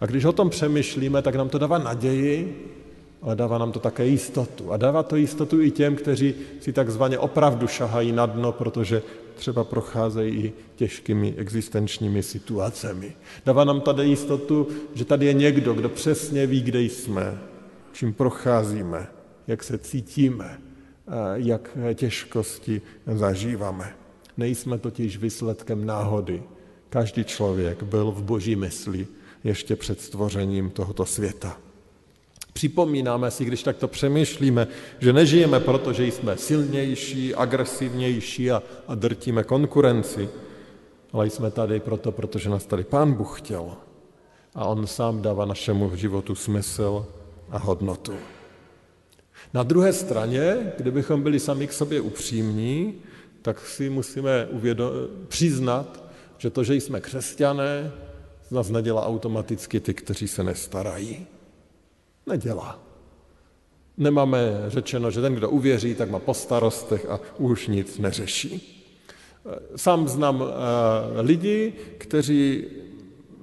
A 0.00 0.06
když 0.06 0.24
o 0.24 0.32
tom 0.32 0.50
přemýšlíme, 0.50 1.22
tak 1.22 1.34
nám 1.34 1.48
to 1.48 1.58
dává 1.58 1.78
naději, 1.78 2.66
ale 3.22 3.36
dává 3.36 3.58
nám 3.58 3.72
to 3.72 3.78
také 3.78 4.06
jistotu. 4.06 4.72
A 4.72 4.76
dává 4.76 5.02
to 5.02 5.16
jistotu 5.16 5.60
i 5.60 5.70
těm, 5.70 5.96
kteří 5.96 6.34
si 6.60 6.72
takzvaně 6.72 7.18
opravdu 7.18 7.66
šahají 7.66 8.12
na 8.12 8.26
dno, 8.26 8.52
protože 8.52 9.02
třeba 9.34 9.64
procházejí 9.64 10.44
i 10.44 10.52
těžkými 10.76 11.34
existenčními 11.36 12.22
situacemi. 12.22 13.12
Dává 13.46 13.64
nám 13.64 13.80
tady 13.80 14.08
jistotu, 14.08 14.68
že 14.94 15.04
tady 15.04 15.26
je 15.26 15.32
někdo, 15.32 15.74
kdo 15.74 15.88
přesně 15.88 16.46
ví, 16.46 16.62
kde 16.62 16.80
jsme, 16.82 17.38
čím 17.92 18.14
procházíme, 18.14 19.06
jak 19.50 19.64
se 19.64 19.78
cítíme, 19.78 20.58
jak 21.34 21.78
těžkosti 21.94 22.82
zažíváme. 23.06 23.94
Nejsme 24.36 24.78
totiž 24.78 25.16
výsledkem 25.16 25.86
náhody. 25.86 26.42
Každý 26.90 27.24
člověk 27.24 27.82
byl 27.82 28.10
v 28.10 28.22
boží 28.22 28.56
mysli 28.56 29.06
ještě 29.44 29.76
před 29.76 30.00
stvořením 30.00 30.70
tohoto 30.70 31.06
světa. 31.06 31.56
Připomínáme 32.52 33.30
si, 33.30 33.44
když 33.44 33.62
takto 33.62 33.88
přemýšlíme, 33.88 34.66
že 34.98 35.12
nežijeme 35.12 35.60
proto, 35.60 35.92
že 35.92 36.06
jsme 36.06 36.36
silnější, 36.36 37.34
agresivnější 37.34 38.50
a, 38.50 38.62
a 38.88 38.94
drtíme 38.94 39.44
konkurenci, 39.44 40.28
ale 41.12 41.30
jsme 41.30 41.50
tady 41.50 41.80
proto, 41.80 42.12
protože 42.12 42.50
nás 42.50 42.66
tady 42.66 42.84
Pán 42.84 43.12
Bůh 43.12 43.40
chtěl. 43.40 43.74
A 44.54 44.64
On 44.64 44.86
sám 44.86 45.22
dává 45.22 45.44
našemu 45.44 45.96
životu 45.96 46.34
smysl 46.34 47.06
a 47.50 47.58
hodnotu. 47.58 48.14
Na 49.54 49.62
druhé 49.62 49.92
straně, 49.92 50.72
kdybychom 50.76 51.22
byli 51.22 51.40
sami 51.40 51.66
k 51.66 51.72
sobě 51.72 52.00
upřímní, 52.00 52.94
tak 53.42 53.66
si 53.66 53.90
musíme 53.90 54.48
uvědo- 54.50 55.08
přiznat, 55.28 56.04
že 56.38 56.50
to, 56.50 56.64
že 56.64 56.74
jsme 56.74 57.00
křesťané, 57.00 57.92
z 58.48 58.50
nás 58.50 58.70
nedělá 58.70 59.06
automaticky 59.06 59.80
ty, 59.80 59.94
kteří 59.94 60.28
se 60.28 60.44
nestarají. 60.44 61.26
Nedělá. 62.26 62.78
Nemáme 63.96 64.64
řečeno, 64.68 65.10
že 65.10 65.20
ten, 65.20 65.34
kdo 65.34 65.50
uvěří, 65.50 65.94
tak 65.94 66.10
má 66.10 66.18
po 66.18 66.34
starostech 66.34 67.06
a 67.10 67.20
už 67.38 67.66
nic 67.66 67.98
neřeší. 67.98 68.76
Sám 69.76 70.08
znám 70.08 70.44
eh, 70.44 71.20
lidi, 71.20 71.72
kteří 71.98 72.64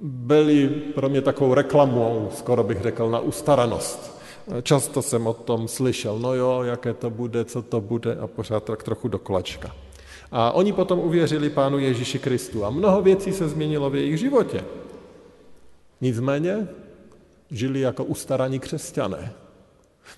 byli 0.02 0.68
pro 0.68 1.08
mě 1.08 1.22
takovou 1.22 1.54
reklamou, 1.54 2.30
skoro 2.34 2.64
bych 2.64 2.82
řekl, 2.82 3.10
na 3.10 3.20
ustaranost. 3.20 4.17
Často 4.62 5.02
jsem 5.02 5.26
o 5.26 5.34
tom 5.34 5.68
slyšel, 5.68 6.18
no 6.18 6.34
jo, 6.34 6.62
jaké 6.62 6.94
to 6.94 7.10
bude, 7.10 7.44
co 7.44 7.62
to 7.62 7.80
bude 7.80 8.16
a 8.16 8.26
pořád 8.26 8.64
tak 8.64 8.82
trochu 8.82 9.08
do 9.08 9.18
kolačka. 9.18 9.74
A 10.32 10.52
oni 10.52 10.72
potom 10.72 10.98
uvěřili 10.98 11.50
Pánu 11.50 11.78
Ježíši 11.78 12.18
Kristu 12.18 12.64
a 12.64 12.70
mnoho 12.70 13.02
věcí 13.02 13.32
se 13.32 13.48
změnilo 13.48 13.90
v 13.90 13.94
jejich 13.94 14.18
životě. 14.18 14.64
Nicméně 16.00 16.68
žili 17.50 17.80
jako 17.80 18.04
ustaraní 18.04 18.60
křesťané. 18.60 19.32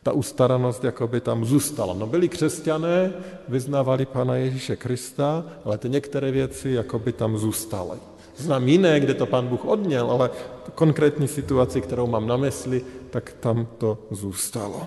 Ta 0.02 0.12
ustaranost 0.12 0.84
jako 0.84 1.08
by 1.08 1.20
tam 1.20 1.44
zůstala. 1.44 1.94
No 1.94 2.06
byli 2.06 2.28
křesťané, 2.28 3.12
vyznávali 3.49 4.06
Pána 4.06 4.37
Ježíše 4.37 4.76
Krista, 4.76 5.44
ale 5.64 5.78
ty 5.78 5.88
některé 5.88 6.30
věci 6.30 6.70
jako 6.70 6.99
by 6.99 7.12
tam 7.12 7.38
zůstaly. 7.38 7.99
Znám 8.40 8.68
jiné, 8.68 9.00
kde 9.00 9.14
to 9.14 9.26
Pán 9.26 9.49
Bůh 9.49 9.64
odněl, 9.64 10.11
ale 10.11 10.30
konkrétní 10.75 11.28
situaci, 11.28 11.80
kterou 11.80 12.06
mám 12.06 12.26
na 12.26 12.37
mysli, 12.37 12.82
tak 13.11 13.32
tam 13.40 13.68
to 13.78 13.99
zůstalo. 14.11 14.87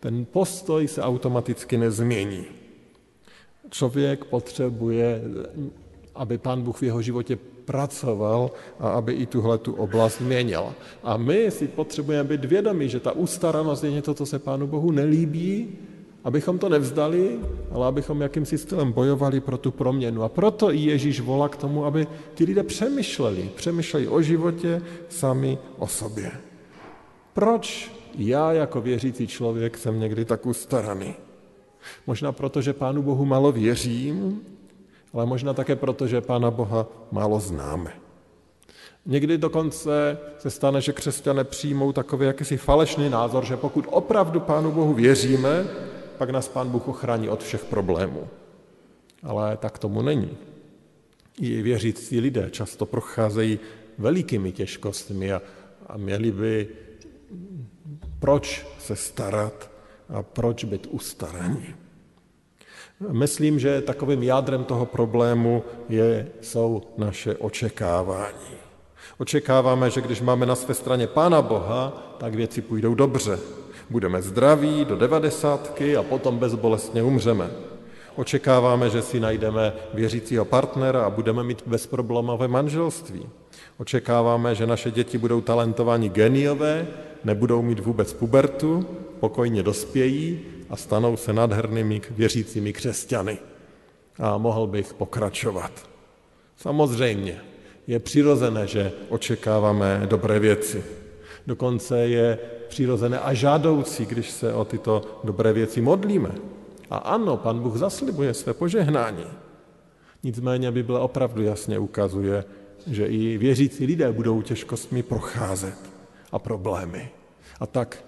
Ten 0.00 0.24
postoj 0.24 0.88
se 0.88 1.02
automaticky 1.02 1.78
nezmění. 1.78 2.44
Člověk 3.70 4.24
potřebuje, 4.24 5.22
aby 6.14 6.38
Pán 6.38 6.62
Bůh 6.62 6.78
v 6.78 6.82
jeho 6.82 7.02
životě 7.02 7.38
pracoval 7.64 8.50
a 8.80 8.90
aby 8.90 9.12
i 9.12 9.26
tuhle 9.26 9.58
tu 9.58 9.72
oblast 9.74 10.20
měnil. 10.20 10.72
A 11.02 11.16
my 11.16 11.50
si 11.50 11.68
potřebujeme 11.68 12.28
být 12.28 12.44
vědomí, 12.44 12.88
že 12.88 13.00
ta 13.00 13.12
ustaranost 13.12 13.84
je 13.84 13.90
něco, 13.90 14.14
co 14.14 14.26
se 14.26 14.38
Pánu 14.38 14.66
Bohu 14.66 14.90
nelíbí, 14.90 15.68
abychom 16.28 16.58
to 16.58 16.68
nevzdali, 16.68 17.40
ale 17.72 17.86
abychom 17.86 18.20
jakýmsi 18.20 18.58
stylem 18.58 18.92
bojovali 18.92 19.40
pro 19.40 19.58
tu 19.58 19.70
proměnu. 19.70 20.22
A 20.22 20.28
proto 20.28 20.72
i 20.72 20.78
Ježíš 20.78 21.20
volá 21.20 21.48
k 21.48 21.56
tomu, 21.56 21.84
aby 21.84 22.06
ti 22.34 22.44
lidé 22.44 22.62
přemýšleli, 22.62 23.50
přemýšleli 23.56 24.08
o 24.08 24.22
životě 24.22 24.82
sami 25.08 25.58
o 25.78 25.86
sobě. 25.86 26.30
Proč 27.32 27.92
já 28.18 28.52
jako 28.52 28.80
věřící 28.80 29.26
člověk 29.26 29.78
jsem 29.78 30.00
někdy 30.00 30.24
tak 30.24 30.46
ustaraný? 30.46 31.14
Možná 32.06 32.32
proto, 32.32 32.60
že 32.60 32.72
Pánu 32.72 33.02
Bohu 33.02 33.24
málo 33.24 33.52
věřím, 33.52 34.40
ale 35.12 35.26
možná 35.26 35.54
také 35.54 35.76
proto, 35.76 36.06
že 36.06 36.20
Pána 36.20 36.50
Boha 36.50 36.86
málo 37.12 37.40
známe. 37.40 37.92
Někdy 39.06 39.38
dokonce 39.38 40.18
se 40.38 40.50
stane, 40.50 40.80
že 40.80 40.92
křesťané 40.92 41.44
přijmou 41.44 41.92
takový 41.92 42.26
jakýsi 42.26 42.56
falešný 42.56 43.08
názor, 43.08 43.44
že 43.44 43.56
pokud 43.56 43.84
opravdu 43.88 44.40
Pánu 44.40 44.72
Bohu 44.72 44.92
věříme, 44.94 45.64
pak 46.18 46.30
nás 46.30 46.48
Pán 46.48 46.68
Bůh 46.68 46.88
ochrání 46.88 47.28
od 47.28 47.42
všech 47.42 47.64
problémů. 47.64 48.28
Ale 49.22 49.56
tak 49.56 49.78
tomu 49.78 50.02
není. 50.02 50.36
I 51.40 51.62
věřící 51.62 52.20
lidé 52.20 52.48
často 52.50 52.86
procházejí 52.86 53.58
velikými 53.98 54.52
těžkostmi 54.52 55.32
a, 55.32 55.42
a 55.86 55.96
měli 55.96 56.32
by 56.32 56.68
proč 58.18 58.66
se 58.78 58.96
starat 58.96 59.70
a 60.08 60.22
proč 60.22 60.64
být 60.64 60.86
ustaraní. 60.90 61.74
Myslím, 63.10 63.58
že 63.58 63.80
takovým 63.80 64.22
jádrem 64.22 64.64
toho 64.64 64.86
problému 64.86 65.64
je, 65.88 66.28
jsou 66.40 66.82
naše 66.96 67.36
očekávání. 67.36 68.58
Očekáváme, 69.18 69.90
že 69.90 70.00
když 70.00 70.20
máme 70.20 70.46
na 70.46 70.54
své 70.54 70.74
straně 70.74 71.06
Pána 71.06 71.42
Boha, 71.42 72.14
tak 72.18 72.34
věci 72.34 72.62
půjdou 72.62 72.94
dobře. 72.94 73.38
Budeme 73.90 74.22
zdraví 74.22 74.84
do 74.84 74.96
devadesátky 74.96 75.96
a 75.96 76.02
potom 76.02 76.38
bezbolestně 76.38 77.02
umřeme. 77.02 77.50
Očekáváme, 78.16 78.90
že 78.90 79.02
si 79.02 79.20
najdeme 79.20 79.72
věřícího 79.94 80.44
partnera 80.44 81.04
a 81.04 81.10
budeme 81.10 81.44
mít 81.44 81.62
bezproblémové 81.66 82.48
manželství. 82.48 83.26
Očekáváme, 83.78 84.54
že 84.54 84.66
naše 84.66 84.90
děti 84.90 85.18
budou 85.18 85.40
talentovaní 85.40 86.08
geniové, 86.08 86.86
nebudou 87.24 87.62
mít 87.62 87.78
vůbec 87.78 88.12
pubertu, 88.12 88.86
pokojně 89.20 89.62
dospějí 89.62 90.40
a 90.70 90.76
stanou 90.76 91.16
se 91.16 91.32
nádhernými 91.32 92.00
věřícími 92.10 92.72
křesťany. 92.72 93.38
A 94.18 94.38
mohl 94.38 94.66
bych 94.66 94.94
pokračovat. 94.94 95.72
Samozřejmě 96.56 97.40
je 97.86 97.98
přirozené, 97.98 98.66
že 98.66 98.92
očekáváme 99.08 100.02
dobré 100.06 100.38
věci. 100.38 100.97
Dokonce 101.48 101.98
je 101.98 102.38
přirozené 102.68 103.18
a 103.18 103.34
žádoucí, 103.34 104.06
když 104.06 104.30
se 104.30 104.54
o 104.54 104.64
tyto 104.64 105.20
dobré 105.24 105.52
věci 105.52 105.80
modlíme. 105.80 106.32
A 106.90 106.96
ano, 106.96 107.36
pan 107.36 107.60
Bůh 107.60 107.76
zaslibuje 107.76 108.34
své 108.34 108.54
požehnání. 108.54 109.24
Nicméně 110.22 110.70
Bible 110.70 111.00
opravdu 111.00 111.42
jasně 111.42 111.78
ukazuje, 111.78 112.44
že 112.86 113.06
i 113.06 113.38
věřící 113.38 113.86
lidé 113.86 114.12
budou 114.12 114.42
těžkostmi 114.42 115.02
procházet 115.02 115.78
a 116.32 116.38
problémy. 116.38 117.10
A 117.60 117.66
tak 117.66 118.04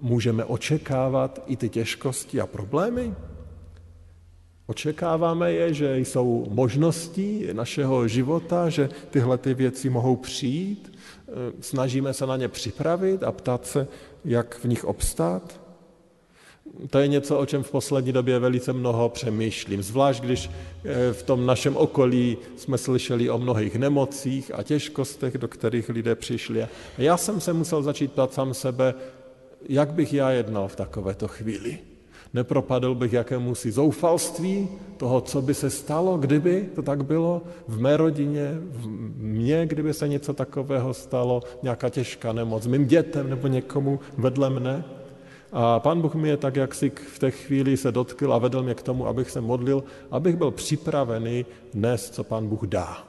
můžeme 0.00 0.44
očekávat 0.44 1.42
i 1.46 1.56
ty 1.56 1.68
těžkosti 1.68 2.40
a 2.40 2.46
problémy? 2.46 3.14
Očekáváme 4.66 5.52
je, 5.52 5.74
že 5.74 5.98
jsou 5.98 6.46
možnosti 6.50 7.48
našeho 7.52 8.08
života, 8.08 8.68
že 8.68 8.88
tyhle 9.10 9.38
ty 9.38 9.54
věci 9.54 9.90
mohou 9.90 10.16
přijít, 10.16 10.97
snažíme 11.60 12.14
se 12.14 12.26
na 12.26 12.36
ně 12.36 12.48
připravit 12.48 13.22
a 13.22 13.32
ptát 13.32 13.66
se, 13.66 13.88
jak 14.24 14.58
v 14.58 14.64
nich 14.64 14.84
obstát. 14.84 15.60
To 16.90 16.98
je 16.98 17.08
něco, 17.08 17.38
o 17.38 17.46
čem 17.46 17.62
v 17.62 17.70
poslední 17.70 18.12
době 18.12 18.38
velice 18.38 18.72
mnoho 18.72 19.08
přemýšlím. 19.08 19.82
Zvlášť, 19.82 20.22
když 20.22 20.50
eh, 20.84 21.12
v 21.12 21.22
tom 21.22 21.46
našem 21.46 21.76
okolí 21.76 22.38
jsme 22.56 22.78
slyšeli 22.78 23.30
o 23.30 23.38
mnohých 23.38 23.76
nemocích 23.76 24.50
a 24.54 24.62
těžkostech, 24.62 25.38
do 25.38 25.48
kterých 25.48 25.88
lidé 25.88 26.14
přišli. 26.14 26.66
Já 26.98 27.16
jsem 27.16 27.40
se 27.40 27.52
musel 27.52 27.82
začít 27.82 28.12
ptát 28.12 28.34
sám 28.34 28.54
sebe, 28.54 28.94
jak 29.68 29.92
bych 29.92 30.12
já 30.12 30.30
jednal 30.30 30.68
v 30.68 30.76
takovéto 30.76 31.28
chvíli. 31.28 31.78
Nepropadl 32.34 32.94
bych 32.94 33.12
jakémusi 33.12 33.72
zoufalství 33.72 34.68
toho, 34.96 35.20
co 35.20 35.42
by 35.42 35.54
se 35.54 35.70
stalo, 35.70 36.18
kdyby 36.18 36.68
to 36.74 36.82
tak 36.82 37.04
bylo 37.04 37.42
v 37.68 37.80
mé 37.80 37.96
rodině, 37.96 38.50
v 38.60 38.88
mně, 39.22 39.66
kdyby 39.66 39.94
se 39.94 40.08
něco 40.08 40.34
takového 40.34 40.94
stalo, 40.94 41.42
nějaká 41.62 41.88
těžká 41.88 42.32
nemoc, 42.32 42.66
mým 42.66 42.86
dětem 42.86 43.30
nebo 43.30 43.48
někomu 43.48 44.00
vedle 44.16 44.50
mne. 44.50 44.84
A 45.52 45.80
pán 45.80 46.00
Bůh 46.00 46.14
mě 46.14 46.36
tak, 46.36 46.56
jak 46.56 46.74
si 46.74 46.92
v 47.14 47.18
té 47.18 47.30
chvíli 47.30 47.76
se 47.76 47.92
dotkl 47.92 48.32
a 48.32 48.38
vedl 48.38 48.62
mě 48.62 48.74
k 48.74 48.82
tomu, 48.82 49.06
abych 49.06 49.30
se 49.30 49.40
modlil, 49.40 49.84
abych 50.10 50.36
byl 50.36 50.50
připravený 50.50 51.46
dnes, 51.74 52.10
co 52.10 52.24
pán 52.24 52.48
Bůh 52.48 52.62
dá. 52.62 53.04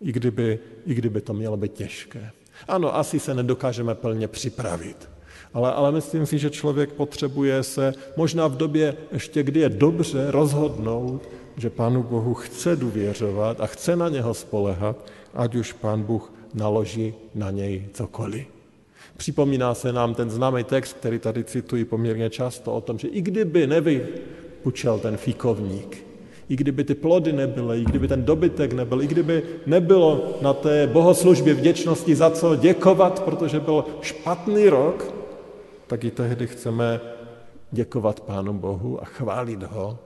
I 0.00 0.12
kdyby, 0.12 0.58
I 0.86 0.94
kdyby 0.94 1.20
to 1.20 1.34
mělo 1.34 1.56
být 1.56 1.72
těžké. 1.72 2.30
Ano, 2.68 2.96
asi 2.96 3.20
se 3.20 3.34
nedokážeme 3.34 3.94
plně 3.94 4.28
připravit. 4.28 5.08
Ale, 5.54 5.72
ale 5.72 5.92
myslím 5.92 6.26
si, 6.26 6.38
že 6.38 6.50
člověk 6.50 6.92
potřebuje 6.92 7.62
se 7.62 7.94
možná 8.16 8.46
v 8.46 8.56
době 8.56 8.96
ještě, 9.12 9.42
kdy 9.42 9.60
je 9.60 9.68
dobře, 9.68 10.30
rozhodnout, 10.30 11.28
že 11.56 11.70
Pánu 11.70 12.02
Bohu 12.02 12.34
chce 12.34 12.76
důvěřovat 12.76 13.60
a 13.60 13.66
chce 13.66 13.96
na 13.96 14.08
něho 14.08 14.34
spolehat, 14.34 14.96
ať 15.34 15.54
už 15.54 15.72
Pán 15.72 16.02
Bůh 16.02 16.32
naloží 16.54 17.14
na 17.34 17.50
něj 17.50 17.84
cokoliv. 17.92 18.46
Připomíná 19.16 19.74
se 19.74 19.92
nám 19.92 20.14
ten 20.14 20.30
známý 20.30 20.64
text, 20.64 20.92
který 20.92 21.18
tady 21.18 21.44
cituji 21.44 21.84
poměrně 21.84 22.30
často, 22.30 22.72
o 22.74 22.80
tom, 22.80 22.98
že 22.98 23.08
i 23.08 23.20
kdyby 23.20 23.66
nevypučel 23.66 24.98
ten 24.98 25.16
fíkovník, 25.16 26.04
i 26.48 26.56
kdyby 26.56 26.84
ty 26.84 26.94
plody 26.94 27.32
nebyly, 27.32 27.80
i 27.80 27.84
kdyby 27.84 28.08
ten 28.08 28.24
dobytek 28.24 28.72
nebyl, 28.72 29.02
i 29.02 29.06
kdyby 29.06 29.42
nebylo 29.66 30.38
na 30.42 30.52
té 30.52 30.86
bohoslužbě 30.86 31.54
vděčnosti 31.54 32.14
za 32.14 32.30
co 32.30 32.56
děkovat, 32.56 33.22
protože 33.22 33.60
byl 33.60 33.84
špatný 34.00 34.68
rok, 34.68 35.19
tak 35.90 36.04
i 36.04 36.10
tehdy 36.10 36.46
chceme 36.46 37.00
děkovat 37.70 38.20
Pánu 38.20 38.52
Bohu 38.52 39.02
a 39.02 39.04
chválit 39.04 39.62
ho, 39.62 39.98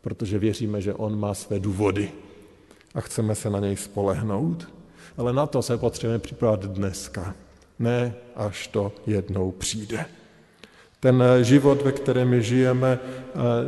protože 0.00 0.38
věříme, 0.38 0.80
že 0.80 0.94
on 0.94 1.18
má 1.18 1.34
své 1.34 1.58
důvody 1.58 2.10
a 2.94 3.00
chceme 3.00 3.34
se 3.34 3.50
na 3.50 3.60
něj 3.60 3.76
spolehnout. 3.76 4.68
Ale 5.16 5.32
na 5.32 5.46
to 5.46 5.62
se 5.62 5.78
potřebujeme 5.78 6.18
připravovat 6.18 6.64
dneska 6.64 7.34
ne 7.78 8.14
až 8.36 8.66
to 8.66 8.92
jednou 9.06 9.50
přijde. 9.50 10.04
Ten 11.00 11.24
život, 11.42 11.82
ve 11.82 11.92
kterém 11.92 12.42
žijeme, 12.42 12.98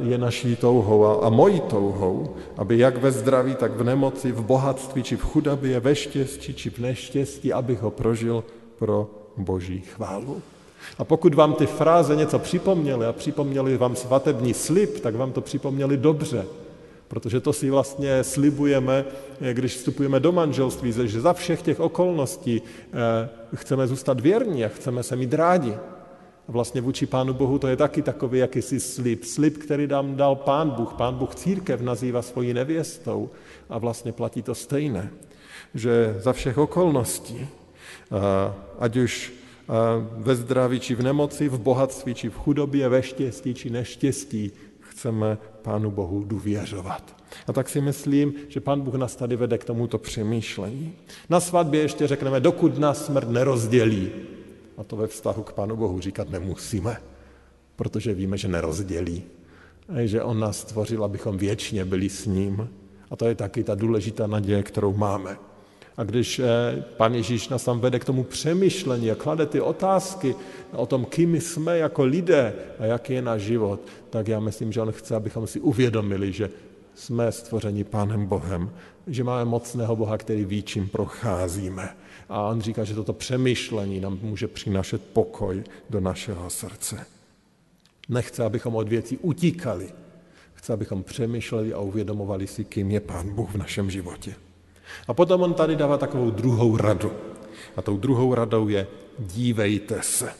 je 0.03 0.19
naší 0.19 0.57
touhou 0.57 1.25
a 1.25 1.31
mojí 1.31 1.61
touhou, 1.61 2.37
aby 2.57 2.79
jak 2.79 2.97
ve 2.97 3.11
zdraví, 3.11 3.55
tak 3.55 3.73
v 3.73 3.85
nemoci, 3.85 4.33
v 4.33 4.43
bohatství 4.43 5.03
či 5.03 5.17
v 5.17 5.23
chudobě, 5.23 5.81
ve 5.81 5.95
štěstí 5.95 6.55
či 6.55 6.71
v 6.71 6.79
neštěstí, 6.79 7.53
abych 7.53 7.81
ho 7.81 7.91
prožil 7.91 8.45
pro 8.79 9.11
boží 9.37 9.81
chválu. 9.81 10.43
A 10.99 11.05
pokud 11.05 11.35
vám 11.35 11.55
ty 11.55 11.67
fráze 11.67 12.17
něco 12.17 12.39
připomněly 12.39 13.07
a 13.07 13.13
připomněli 13.13 13.77
vám 13.77 13.97
svatební 13.97 14.55
slib, 14.55 15.01
tak 15.01 15.15
vám 15.15 15.33
to 15.33 15.41
připomněli 15.41 15.97
dobře. 15.97 16.47
Protože 17.09 17.41
to 17.41 17.53
si 17.53 17.71
vlastně 17.71 18.25
slibujeme, 18.25 19.05
eh, 19.41 19.55
když 19.55 19.77
vstupujeme 19.77 20.21
do 20.21 20.33
manželství, 20.33 20.93
že 20.93 21.21
za 21.21 21.33
všech 21.33 21.63
těch 21.63 21.81
okolností 21.81 22.63
eh, 22.63 23.29
chceme 23.57 23.87
zůstat 23.87 24.21
věrní 24.21 24.65
a 24.65 24.69
chceme 24.69 25.03
se 25.03 25.17
mít 25.17 25.35
rádi. 25.35 25.75
A 26.49 26.53
vlastně 26.53 26.81
vůči 26.81 27.07
Pánu 27.07 27.35
Bohu 27.35 27.59
to 27.59 27.69
je 27.69 27.77
taky 27.77 28.03
takový 28.03 28.39
jakýsi 28.39 28.81
slib. 28.81 29.25
Slib, 29.25 29.59
který 29.59 29.87
nám 29.87 30.17
dal 30.17 30.37
Pán 30.37 30.71
Bůh. 30.71 30.93
Pán 30.93 31.15
Bůh 31.15 31.35
církev 31.35 31.81
nazývá 31.81 32.23
svojí 32.23 32.55
nevěstou 32.55 33.31
a 33.69 33.79
vlastně 33.79 34.13
platí 34.13 34.43
to 34.43 34.55
stejné. 34.55 35.11
Že 35.75 36.17
za 36.19 36.33
všech 36.33 36.59
okolností, 36.59 37.49
ať 38.79 38.97
už 38.97 39.33
ve 40.17 40.35
zdraví 40.35 40.81
či 40.81 40.95
v 40.95 41.03
nemoci, 41.03 41.49
v 41.49 41.59
bohatství 41.59 42.15
či 42.15 42.29
v 42.29 42.35
chudobě, 42.35 42.89
ve 42.89 43.03
štěstí 43.03 43.55
či 43.55 43.71
neštěstí, 43.71 44.53
chceme 44.81 45.39
Pánu 45.63 45.91
Bohu 45.91 46.25
důvěřovat. 46.25 47.17
A 47.47 47.53
tak 47.53 47.69
si 47.69 47.81
myslím, 47.81 48.35
že 48.49 48.61
Pán 48.61 48.81
Bůh 48.81 48.95
nás 48.95 49.17
tady 49.17 49.37
vede 49.37 49.59
k 49.59 49.65
tomuto 49.65 49.99
přemýšlení. 49.99 50.93
Na 51.31 51.41
svatbě 51.41 51.81
ještě 51.81 52.07
řekneme, 52.07 52.41
dokud 52.41 52.79
nás 52.79 53.07
smrt 53.07 53.31
nerozdělí. 53.31 54.11
A 54.77 54.85
to 54.85 54.97
ve 54.97 55.07
vztahu 55.07 55.43
k 55.43 55.53
Pánu 55.53 55.77
Bohu 55.77 56.01
říkat 56.01 56.31
nemusíme, 56.31 56.97
protože 57.77 58.15
víme, 58.15 58.39
že 58.39 58.49
nerozdělí. 58.49 59.23
A 59.89 60.07
že 60.07 60.23
On 60.23 60.41
nás 60.41 60.59
stvořil, 60.61 61.05
abychom 61.05 61.39
věčně 61.39 61.85
byli 61.85 62.09
s 62.09 62.27
ním. 62.27 62.69
A 63.11 63.17
to 63.17 63.27
je 63.27 63.35
taky 63.35 63.65
ta 63.65 63.75
důležitá 63.75 64.27
naděje, 64.27 64.63
kterou 64.63 64.93
máme. 64.93 65.37
A 65.97 66.05
když 66.05 66.39
eh, 66.39 66.45
pan 66.97 67.15
Ježíš 67.15 67.49
nás 67.49 67.65
tam 67.65 67.81
vede 67.81 67.99
k 67.99 68.05
tomu 68.05 68.25
přemýšlení 68.25 69.11
a 69.11 69.15
klade 69.15 69.47
ty 69.47 69.61
otázky 69.61 70.35
o 70.73 70.87
tom, 70.87 71.05
kým 71.05 71.41
jsme 71.41 71.79
jako 71.79 72.05
lidé 72.05 72.55
a 72.79 72.85
jaký 72.85 73.13
je 73.13 73.23
náš 73.23 73.43
život, 73.43 73.81
tak 74.11 74.29
já 74.29 74.41
myslím, 74.41 74.73
že 74.73 74.81
on 74.81 74.93
chce, 74.93 75.17
abychom 75.17 75.47
si 75.47 75.61
uvědomili, 75.61 76.33
že 76.33 76.51
jsme 76.95 77.33
stvořeni 77.33 77.85
Pánem 77.85 78.27
Bohem, 78.27 78.71
že 79.07 79.25
máme 79.25 79.45
mocného 79.45 79.97
Boha, 79.97 80.19
který 80.19 80.45
ví, 80.45 80.63
čím 80.63 80.89
procházíme. 80.89 81.89
A 82.29 82.43
on 82.43 82.61
říká, 82.61 82.85
že 82.85 82.95
toto 82.95 83.13
přemýšlení 83.13 84.01
nám 84.01 84.19
může 84.23 84.49
přinášet 84.49 85.03
pokoj 85.13 85.65
do 85.91 86.01
našeho 86.01 86.51
srdce. 86.51 87.07
Nechce, 88.09 88.45
abychom 88.45 88.75
od 88.77 88.89
věcí 88.89 89.19
utíkali. 89.19 89.89
Chce, 90.55 90.73
abychom 90.73 91.03
přemýšleli 91.03 91.73
a 91.73 91.79
uvědomovali 91.79 92.47
si, 92.47 92.65
kým 92.65 92.91
je 92.91 93.01
Pán 93.01 93.35
Bůh 93.35 93.51
v 93.51 93.59
našem 93.59 93.91
životě. 93.91 94.35
A 95.09 95.15
potom 95.15 95.43
on 95.43 95.55
tady 95.55 95.77
dává 95.77 95.99
takovou 95.99 96.31
druhou 96.31 96.77
radu. 96.77 97.13
A 97.77 97.83
tou 97.83 97.97
druhou 97.97 98.35
radou 98.35 98.69
je 98.69 98.87
dívejte 99.19 99.99
se. 100.03 100.33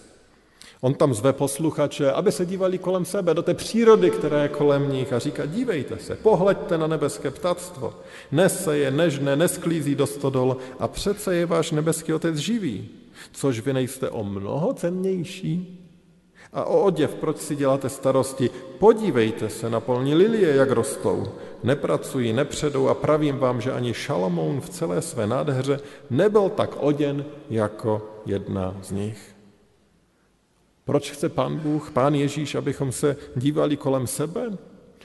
On 0.81 0.95
tam 0.95 1.15
zve 1.15 1.33
posluchače, 1.33 2.13
aby 2.13 2.33
se 2.33 2.47
dívali 2.47 2.79
kolem 2.79 3.05
sebe, 3.05 3.35
do 3.35 3.43
té 3.43 3.55
přírody, 3.55 4.11
která 4.11 4.43
je 4.43 4.49
kolem 4.49 4.93
nich 4.93 5.13
a 5.13 5.19
říká, 5.19 5.47
dívejte 5.47 5.99
se, 5.99 6.17
pohleďte 6.17 6.79
na 6.79 6.87
nebeské 6.87 7.31
ptactvo. 7.31 7.95
Nese 8.33 8.79
je 8.79 8.91
nežné, 8.91 9.37
nesklízí 9.37 9.95
do 9.95 10.07
stodol 10.07 10.57
a 10.79 10.89
přece 10.89 11.35
je 11.35 11.47
váš 11.47 11.71
nebeský 11.71 12.13
otec 12.13 12.37
živý. 12.37 12.89
Což 13.33 13.61
vy 13.61 13.73
nejste 13.73 14.11
o 14.11 14.25
mnoho 14.25 14.73
cennější? 14.75 15.79
A 16.53 16.65
o 16.65 16.81
oděv, 16.81 17.15
proč 17.15 17.39
si 17.39 17.57
děláte 17.57 17.89
starosti? 17.89 18.51
Podívejte 18.79 19.49
se 19.49 19.71
na 19.71 19.81
polní 19.81 20.15
lilie, 20.15 20.55
jak 20.55 20.71
rostou. 20.71 21.29
Nepracují, 21.63 22.33
nepředou 22.33 22.89
a 22.89 22.95
pravím 22.95 23.39
vám, 23.39 23.61
že 23.61 23.73
ani 23.73 23.95
Šalamoun 23.95 24.61
v 24.61 24.69
celé 24.71 25.03
své 25.03 25.27
nádheře 25.27 25.81
nebyl 26.11 26.49
tak 26.49 26.77
oděn 26.81 27.25
jako 27.51 28.11
jedna 28.27 28.77
z 28.83 28.91
nich. 28.91 29.37
Proč 30.85 31.11
chce 31.11 31.29
Pán 31.29 31.59
Bůh, 31.59 31.91
Pán 31.91 32.15
Ježíš, 32.15 32.55
abychom 32.55 32.93
se 32.93 33.17
dívali 33.37 33.77
kolem 33.77 34.07
sebe? 34.07 34.51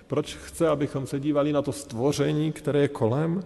Proč 0.07 0.35
chce, 0.35 0.67
abychom 0.67 1.07
se 1.07 1.19
dívali 1.19 1.53
na 1.53 1.61
to 1.61 1.71
stvoření, 1.71 2.51
které 2.51 2.79
je 2.79 2.87
kolem? 2.87 3.43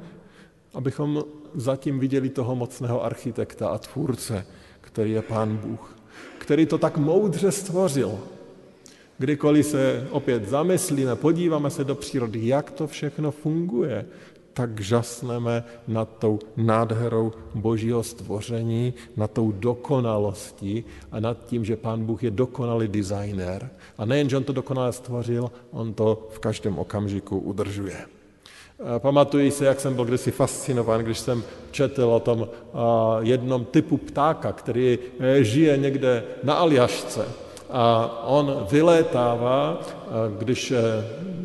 Abychom 0.74 1.24
zatím 1.56 2.00
viděli 2.00 2.30
toho 2.30 2.56
mocného 2.56 3.04
architekta 3.04 3.69
a 3.69 3.78
tvůrce, 3.78 4.45
který 4.82 5.12
je 5.12 5.21
Pán 5.21 5.58
Bůh 5.58 6.02
který 6.41 6.65
to 6.65 6.78
tak 6.78 6.97
moudře 6.97 7.52
stvořil, 7.52 8.19
Kdykoliv 9.21 9.65
se 9.65 10.07
opět 10.12 10.49
zamyslíme, 10.49 11.15
podíváme 11.15 11.69
se 11.69 11.84
do 11.84 11.95
přírody, 11.95 12.47
jak 12.47 12.71
to 12.71 12.88
všechno 12.88 13.31
funguje, 13.31 14.05
tak 14.53 14.79
žasneme 14.79 15.63
nad 15.88 16.10
tou 16.19 16.39
nádherou 16.57 17.31
božího 17.55 18.03
stvoření, 18.03 18.93
nad 19.17 19.31
tou 19.31 19.51
dokonalostí 19.51 20.84
a 21.12 21.19
nad 21.19 21.45
tím, 21.45 21.65
že 21.65 21.75
pán 21.75 22.05
Bůh 22.05 22.23
je 22.23 22.31
dokonalý 22.31 22.88
designer. 22.88 23.69
A 23.97 24.05
nejen, 24.05 24.29
že 24.29 24.38
on 24.38 24.43
to 24.43 24.53
dokonale 24.53 24.93
stvořil, 24.93 25.51
on 25.71 25.93
to 25.93 26.27
v 26.31 26.39
každém 26.39 26.79
okamžiku 26.79 27.38
udržuje. 27.38 27.97
Pamatuji 28.97 29.51
se, 29.51 29.65
jak 29.65 29.79
jsem 29.79 29.95
byl 29.95 30.05
kdysi 30.05 30.31
fascinován, 30.31 31.01
když 31.01 31.19
jsem 31.19 31.43
četl 31.71 32.03
o 32.03 32.19
tom 32.19 32.49
jednom 33.19 33.65
typu 33.65 33.97
ptáka, 33.97 34.51
který 34.51 34.99
e, 35.19 35.43
žije 35.43 35.77
někde 35.77 36.23
na 36.43 36.53
Aljašce 36.53 37.50
a 37.71 38.12
on 38.27 38.65
vylétává, 38.71 39.79
když 40.38 40.71
e, 40.71 40.81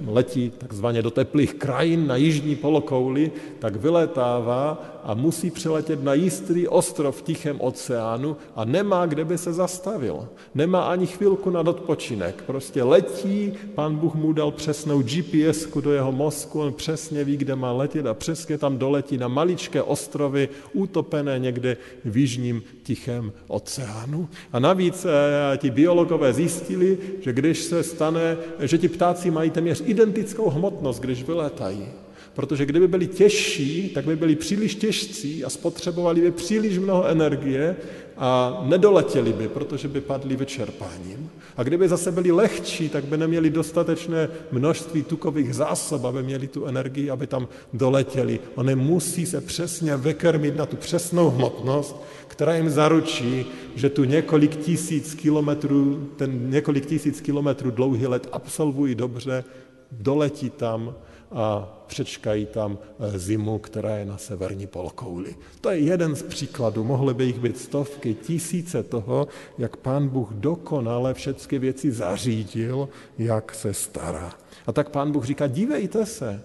letí 0.06 0.52
takzvaně 0.58 1.02
do 1.02 1.10
teplých 1.10 1.54
krajin 1.54 2.06
na 2.06 2.16
jižní 2.16 2.56
polokouli, 2.56 3.32
tak 3.58 3.76
vylétává 3.76 4.82
a 5.06 5.14
musí 5.14 5.50
přeletět 5.50 6.04
na 6.04 6.14
jistý 6.14 6.68
ostrov 6.68 7.16
v 7.16 7.22
Tichém 7.22 7.60
oceánu 7.60 8.36
a 8.56 8.64
nemá, 8.64 9.06
kde 9.06 9.24
by 9.24 9.38
se 9.38 9.52
zastavil. 9.52 10.28
Nemá 10.54 10.82
ani 10.82 11.06
chvilku 11.06 11.50
na 11.50 11.60
odpočinek. 11.60 12.42
Prostě 12.46 12.82
letí, 12.82 13.52
pán 13.74 13.96
Bůh 13.96 14.14
mu 14.14 14.32
dal 14.32 14.50
přesnou 14.50 15.02
gps 15.02 15.66
do 15.80 15.92
jeho 15.92 16.12
mozku, 16.12 16.60
on 16.60 16.72
přesně 16.72 17.24
ví, 17.24 17.36
kde 17.36 17.56
má 17.56 17.72
letět 17.72 18.06
a 18.06 18.14
přesně 18.14 18.58
tam 18.58 18.78
doletí 18.78 19.18
na 19.18 19.28
maličké 19.28 19.82
ostrovy, 19.82 20.48
utopené 20.72 21.38
někde 21.38 21.76
v 22.04 22.16
jižním 22.16 22.62
Tichém 22.82 23.32
oceánu. 23.46 24.28
A 24.52 24.58
navíc 24.58 25.04
e, 25.04 25.56
ti 25.58 25.70
biologové 25.70 26.32
zjistili, 26.32 26.98
že 27.20 27.32
když 27.32 27.62
se 27.62 27.82
stane, 27.82 28.36
že 28.60 28.78
ti 28.78 28.88
ptáci 28.88 29.30
mají 29.30 29.50
téměř 29.50 29.82
identickou 29.86 30.50
hmotnost, 30.50 31.00
když 31.00 31.22
vylétají. 31.22 32.05
Protože 32.37 32.66
kdyby 32.66 32.88
byli 32.88 33.07
těžší, 33.07 33.88
tak 33.88 34.05
by 34.05 34.16
byli 34.16 34.37
příliš 34.37 34.75
těžcí 34.75 35.44
a 35.44 35.51
spotřebovali 35.51 36.20
by 36.20 36.31
příliš 36.31 36.79
mnoho 36.79 37.07
energie 37.07 37.77
a 38.16 38.62
nedoletěli 38.66 39.33
by, 39.33 39.49
protože 39.49 39.88
by 39.88 40.01
padli 40.01 40.37
vyčerpáním. 40.37 41.31
A 41.57 41.62
kdyby 41.62 41.88
zase 41.88 42.12
byli 42.12 42.33
lehčí, 42.33 42.88
tak 42.88 43.05
by 43.05 43.16
neměli 43.16 43.51
dostatečné 43.51 44.29
množství 44.53 45.03
tukových 45.03 45.55
zásob, 45.55 46.05
aby 46.05 46.22
měli 46.22 46.49
tu 46.49 46.64
energii, 46.66 47.11
aby 47.11 47.27
tam 47.27 47.49
doletěli. 47.72 48.40
Oni 48.55 48.75
musí 48.75 49.27
se 49.27 49.40
přesně 49.40 49.96
vykrmit 49.96 50.57
na 50.57 50.66
tu 50.66 50.77
přesnou 50.77 51.31
hmotnost, 51.31 51.96
která 52.29 52.57
jim 52.57 52.70
zaručí, 52.70 53.46
že 53.75 53.90
tu 53.90 54.05
několik 54.05 54.57
tisíc 54.57 55.14
kilometrů, 55.14 56.09
ten 56.16 56.51
několik 56.51 56.87
tisíc 56.87 57.20
kilometrů 57.20 57.70
dlouhý 57.70 58.07
let 58.07 58.29
absolvují 58.33 58.94
dobře, 58.94 59.44
doletí 59.92 60.51
tam 60.51 60.94
a 61.32 61.68
přečkají 61.86 62.46
tam 62.46 62.78
eh, 62.78 63.18
zimu, 63.18 63.58
která 63.58 63.96
je 63.96 64.04
na 64.04 64.18
severní 64.18 64.66
polokouli. 64.66 65.36
To 65.60 65.70
je 65.70 65.78
jeden 65.78 66.16
z 66.16 66.22
příkladů, 66.22 66.84
mohly 66.84 67.14
by 67.14 67.24
jich 67.24 67.38
být 67.38 67.58
stovky, 67.58 68.14
tisíce 68.14 68.82
toho, 68.82 69.28
jak 69.58 69.76
pán 69.76 70.08
Bůh 70.08 70.32
dokonale 70.32 71.14
všechny 71.14 71.58
věci 71.58 71.92
zařídil, 71.92 72.88
jak 73.18 73.54
se 73.54 73.74
stará. 73.74 74.32
A 74.66 74.72
tak 74.72 74.90
pán 74.90 75.12
Bůh 75.12 75.24
říká, 75.24 75.46
dívejte 75.46 76.06
se, 76.06 76.42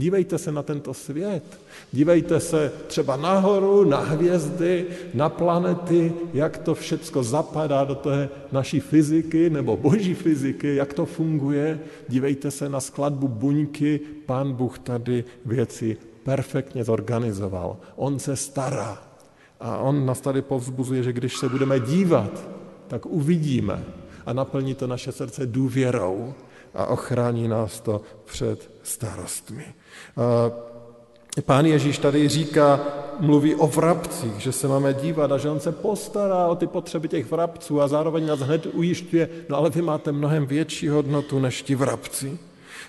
Dívejte 0.00 0.38
se 0.38 0.52
na 0.52 0.62
tento 0.62 0.94
svět. 0.94 1.44
Dívejte 1.92 2.40
se 2.40 2.72
třeba 2.86 3.16
nahoru, 3.16 3.84
na 3.84 4.00
hvězdy, 4.00 4.86
na 5.14 5.28
planety, 5.28 6.12
jak 6.32 6.58
to 6.58 6.74
všecko 6.74 7.22
zapadá 7.22 7.84
do 7.84 7.94
té 7.94 8.28
naší 8.52 8.80
fyziky 8.80 9.50
nebo 9.50 9.76
boží 9.76 10.14
fyziky, 10.14 10.76
jak 10.76 10.94
to 10.94 11.06
funguje. 11.06 11.80
Dívejte 12.08 12.50
se 12.50 12.68
na 12.68 12.80
skladbu 12.80 13.28
buňky. 13.28 14.00
Pán 14.26 14.52
Bůh 14.52 14.78
tady 14.78 15.24
věci 15.44 15.96
perfektně 16.24 16.84
zorganizoval. 16.84 17.76
On 17.96 18.18
se 18.18 18.36
stará. 18.36 19.02
A 19.60 19.78
on 19.78 20.06
nás 20.06 20.20
tady 20.20 20.42
povzbuzuje, 20.42 21.02
že 21.02 21.12
když 21.12 21.36
se 21.36 21.48
budeme 21.48 21.80
dívat, 21.80 22.48
tak 22.88 23.06
uvidíme 23.06 23.84
a 24.26 24.32
naplní 24.32 24.74
to 24.74 24.86
naše 24.86 25.12
srdce 25.12 25.46
důvěrou 25.46 26.34
a 26.74 26.86
ochrání 26.86 27.48
nás 27.48 27.80
to 27.80 28.00
před 28.24 28.70
starostmi. 28.82 29.64
Pán 31.44 31.66
Ježíš 31.66 31.98
tady 31.98 32.28
říká, 32.28 32.80
mluví 33.20 33.54
o 33.54 33.66
vrabcích, 33.66 34.38
že 34.38 34.52
se 34.52 34.68
máme 34.68 34.94
dívat 34.94 35.32
a 35.32 35.38
že 35.38 35.50
on 35.50 35.60
se 35.60 35.72
postará 35.72 36.46
o 36.46 36.56
ty 36.56 36.66
potřeby 36.66 37.08
těch 37.08 37.30
vrabců 37.30 37.80
a 37.80 37.88
zároveň 37.88 38.26
nás 38.26 38.40
hned 38.40 38.66
ujišťuje, 38.72 39.28
no 39.48 39.56
ale 39.56 39.70
vy 39.70 39.82
máte 39.82 40.12
mnohem 40.12 40.46
větší 40.46 40.88
hodnotu 40.88 41.38
než 41.38 41.62
ti 41.62 41.74
vrabci. 41.74 42.38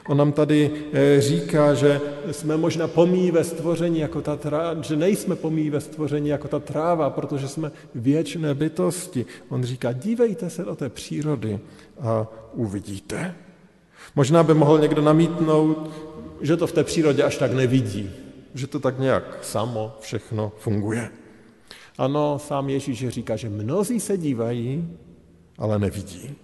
On 0.09 0.17
nám 0.17 0.31
tady 0.31 0.71
eh, 0.93 1.21
říká, 1.21 1.73
že 1.73 2.01
jsme 2.31 2.57
možná 2.57 2.87
pomíjí 2.87 3.31
ve 3.31 3.43
stvoření 3.43 3.99
jako 3.99 4.21
ta 4.21 4.35
tráva, 4.35 4.81
že 4.81 4.95
nejsme 4.95 5.35
pomíjí 5.35 5.69
ve 5.69 5.81
stvoření 5.81 6.29
jako 6.29 6.47
ta 6.47 6.59
tráva, 6.59 7.09
protože 7.09 7.47
jsme 7.47 7.71
věčné 7.95 8.53
bytosti. 8.53 9.25
On 9.49 9.63
říká, 9.63 9.91
dívejte 9.91 10.49
se 10.49 10.63
do 10.63 10.75
té 10.75 10.89
přírody 10.89 11.59
a 12.01 12.27
uvidíte. 12.53 13.35
Možná 14.15 14.43
by 14.43 14.53
mohl 14.53 14.79
někdo 14.79 15.01
namítnout, 15.01 15.89
že 16.41 16.57
to 16.57 16.67
v 16.67 16.71
té 16.71 16.83
přírodě 16.83 17.23
až 17.23 17.37
tak 17.37 17.53
nevidí, 17.53 18.09
že 18.53 18.67
to 18.67 18.79
tak 18.79 18.99
nějak 18.99 19.39
samo 19.43 19.97
všechno 19.99 20.51
funguje. 20.57 21.09
Ano, 21.97 22.39
sám 22.39 22.69
Ježíš 22.69 23.07
říká, 23.07 23.35
že 23.35 23.49
mnozí 23.49 23.99
se 23.99 24.17
dívají, 24.17 24.97
ale 25.57 25.79
nevidí. 25.79 26.35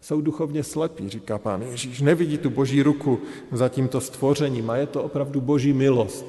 Jsou 0.00 0.20
duchovně 0.20 0.64
slepí, 0.64 1.08
říká 1.08 1.38
pán 1.38 1.62
Ježíš. 1.62 2.00
Nevidí 2.00 2.38
tu 2.38 2.50
boží 2.50 2.82
ruku 2.82 3.20
za 3.52 3.68
tímto 3.68 4.00
stvořením 4.00 4.70
a 4.70 4.76
je 4.76 4.86
to 4.86 5.02
opravdu 5.02 5.40
boží 5.40 5.72
milost, 5.72 6.26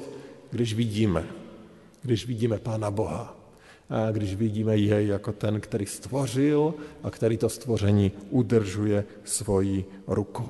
když 0.50 0.74
vidíme, 0.74 1.26
když 2.02 2.26
vidíme 2.26 2.58
pána 2.58 2.90
Boha. 2.90 3.36
A 3.90 4.10
když 4.10 4.34
vidíme 4.34 4.76
jej 4.76 5.06
jako 5.06 5.32
ten, 5.32 5.60
který 5.60 5.86
stvořil 5.86 6.74
a 7.02 7.10
který 7.10 7.36
to 7.36 7.48
stvoření 7.48 8.12
udržuje 8.30 9.04
svojí 9.24 9.84
rukou. 10.06 10.48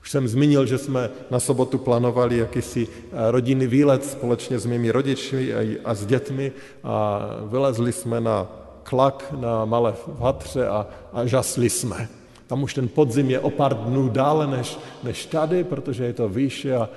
Už 0.00 0.10
jsem 0.10 0.28
zmínil, 0.28 0.66
že 0.66 0.78
jsme 0.78 1.10
na 1.30 1.40
sobotu 1.40 1.78
plánovali 1.78 2.38
jakýsi 2.38 2.88
eh, 2.88 3.30
rodinný 3.30 3.66
výlet 3.66 4.04
společně 4.04 4.58
s 4.58 4.66
mými 4.66 4.90
rodiči 4.90 5.54
a 5.84 5.94
s 5.94 6.06
dětmi 6.06 6.52
a 6.84 7.20
vylezli 7.50 7.92
jsme 7.92 8.20
na 8.20 8.46
klak 8.82 9.34
na 9.40 9.64
malé 9.64 9.94
vatře 10.06 10.68
a, 10.68 10.86
a 11.12 11.26
žasli 11.26 11.70
jsme. 11.70 12.08
Tam 12.46 12.62
už 12.62 12.74
ten 12.74 12.88
podzim 12.88 13.30
je 13.30 13.40
o 13.40 13.50
pár 13.50 13.74
dnů 13.76 14.08
dále 14.08 14.46
než, 14.46 14.78
než 15.02 15.26
tady, 15.26 15.64
protože 15.64 16.04
je 16.04 16.12
to 16.12 16.28
výše 16.28 16.76
a 16.76 16.88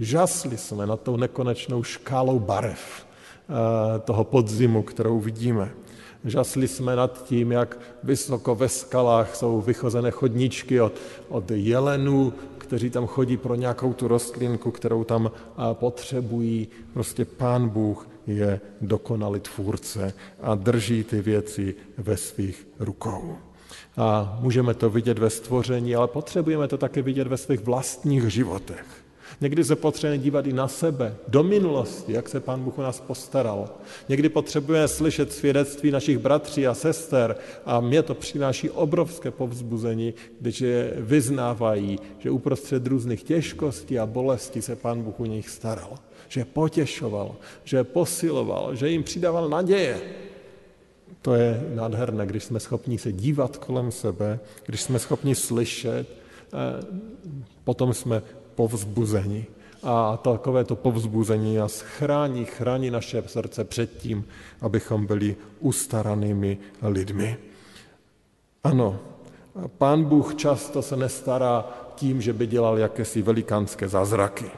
žasli 0.00 0.56
jsme 0.56 0.86
na 0.86 0.96
tou 0.96 1.16
nekonečnou 1.16 1.82
škálou 1.82 2.38
barev 2.38 3.06
eh, 3.06 3.98
toho 3.98 4.24
podzimu, 4.24 4.82
kterou 4.82 5.20
vidíme. 5.20 5.70
Žasli 6.26 6.68
jsme 6.68 6.96
nad 6.96 7.24
tím, 7.24 7.52
jak 7.52 7.78
vysoko 8.02 8.54
ve 8.54 8.68
skalách 8.68 9.36
jsou 9.36 9.60
vychozené 9.60 10.10
chodníčky 10.10 10.80
od, 10.80 10.92
od 11.28 11.50
jelenů, 11.50 12.32
kteří 12.58 12.90
tam 12.90 13.06
chodí 13.06 13.36
pro 13.36 13.54
nějakou 13.54 13.92
tu 13.92 14.08
rostlinku, 14.08 14.70
kterou 14.70 15.04
tam 15.04 15.30
potřebují. 15.72 16.68
Prostě 16.92 17.24
pán 17.24 17.68
Bůh 17.68 18.08
je 18.26 18.60
dokonalý 18.80 19.40
tvůrce 19.40 20.12
a 20.40 20.54
drží 20.54 21.04
ty 21.04 21.22
věci 21.22 21.74
ve 21.98 22.16
svých 22.16 22.68
rukou. 22.78 23.36
A 23.96 24.38
můžeme 24.40 24.74
to 24.74 24.90
vidět 24.90 25.18
ve 25.18 25.30
stvoření, 25.30 25.94
ale 25.94 26.08
potřebujeme 26.08 26.68
to 26.68 26.78
také 26.78 27.02
vidět 27.02 27.26
ve 27.26 27.36
svých 27.36 27.60
vlastních 27.60 28.32
životech. 28.32 29.05
Někdy 29.40 29.64
se 29.64 29.76
potřebujeme 29.76 30.22
dívat 30.22 30.46
i 30.46 30.52
na 30.52 30.68
sebe, 30.68 31.16
do 31.28 31.42
minulosti, 31.42 32.12
jak 32.12 32.28
se 32.28 32.40
Pán 32.40 32.64
Bůh 32.64 32.78
o 32.78 32.82
nás 32.82 33.00
postaral. 33.00 33.68
Někdy 34.08 34.28
potřebujeme 34.28 34.88
slyšet 34.88 35.32
svědectví 35.32 35.90
našich 35.90 36.18
bratří 36.18 36.66
a 36.66 36.74
sester 36.74 37.36
a 37.64 37.80
mě 37.80 38.02
to 38.02 38.14
přináší 38.14 38.70
obrovské 38.70 39.30
povzbuzení, 39.30 40.14
když 40.40 40.60
je 40.60 40.92
vyznávají, 40.96 41.98
že 42.18 42.30
uprostřed 42.30 42.86
různých 42.86 43.22
těžkostí 43.22 43.98
a 43.98 44.06
bolestí 44.06 44.62
se 44.62 44.76
Pán 44.76 45.02
Bůh 45.02 45.20
u 45.20 45.24
nich 45.24 45.48
staral. 45.48 45.98
Že 46.28 46.40
je 46.40 46.44
potěšoval, 46.44 47.36
že 47.64 47.76
je 47.76 47.84
posiloval, 47.84 48.74
že 48.74 48.88
jim 48.88 49.02
přidával 49.02 49.48
naděje. 49.48 50.00
To 51.22 51.34
je 51.34 51.66
nádherné, 51.74 52.26
když 52.26 52.44
jsme 52.44 52.60
schopni 52.60 52.98
se 52.98 53.12
dívat 53.12 53.56
kolem 53.56 53.92
sebe, 53.92 54.38
když 54.66 54.80
jsme 54.80 54.98
schopni 54.98 55.34
slyšet, 55.34 56.06
potom 57.64 57.94
jsme 57.94 58.22
povzbuzení. 58.54 59.44
A 59.82 60.16
takové 60.16 60.64
to 60.64 60.76
povzbuzení 60.76 61.56
nás 61.56 61.80
chrání, 61.80 62.44
chrání 62.44 62.90
naše 62.90 63.22
srdce 63.26 63.64
před 63.64 63.98
tím, 63.98 64.24
abychom 64.60 65.06
byli 65.06 65.36
ustaranými 65.60 66.58
lidmi. 66.82 67.36
Ano, 68.64 68.98
pán 69.78 70.04
Bůh 70.04 70.34
často 70.34 70.82
se 70.82 70.96
nestará 70.96 71.64
tím, 71.94 72.20
že 72.20 72.32
by 72.32 72.46
dělal 72.46 72.78
jakési 72.78 73.22
velikánské 73.22 73.88
zázraky. 73.88 74.50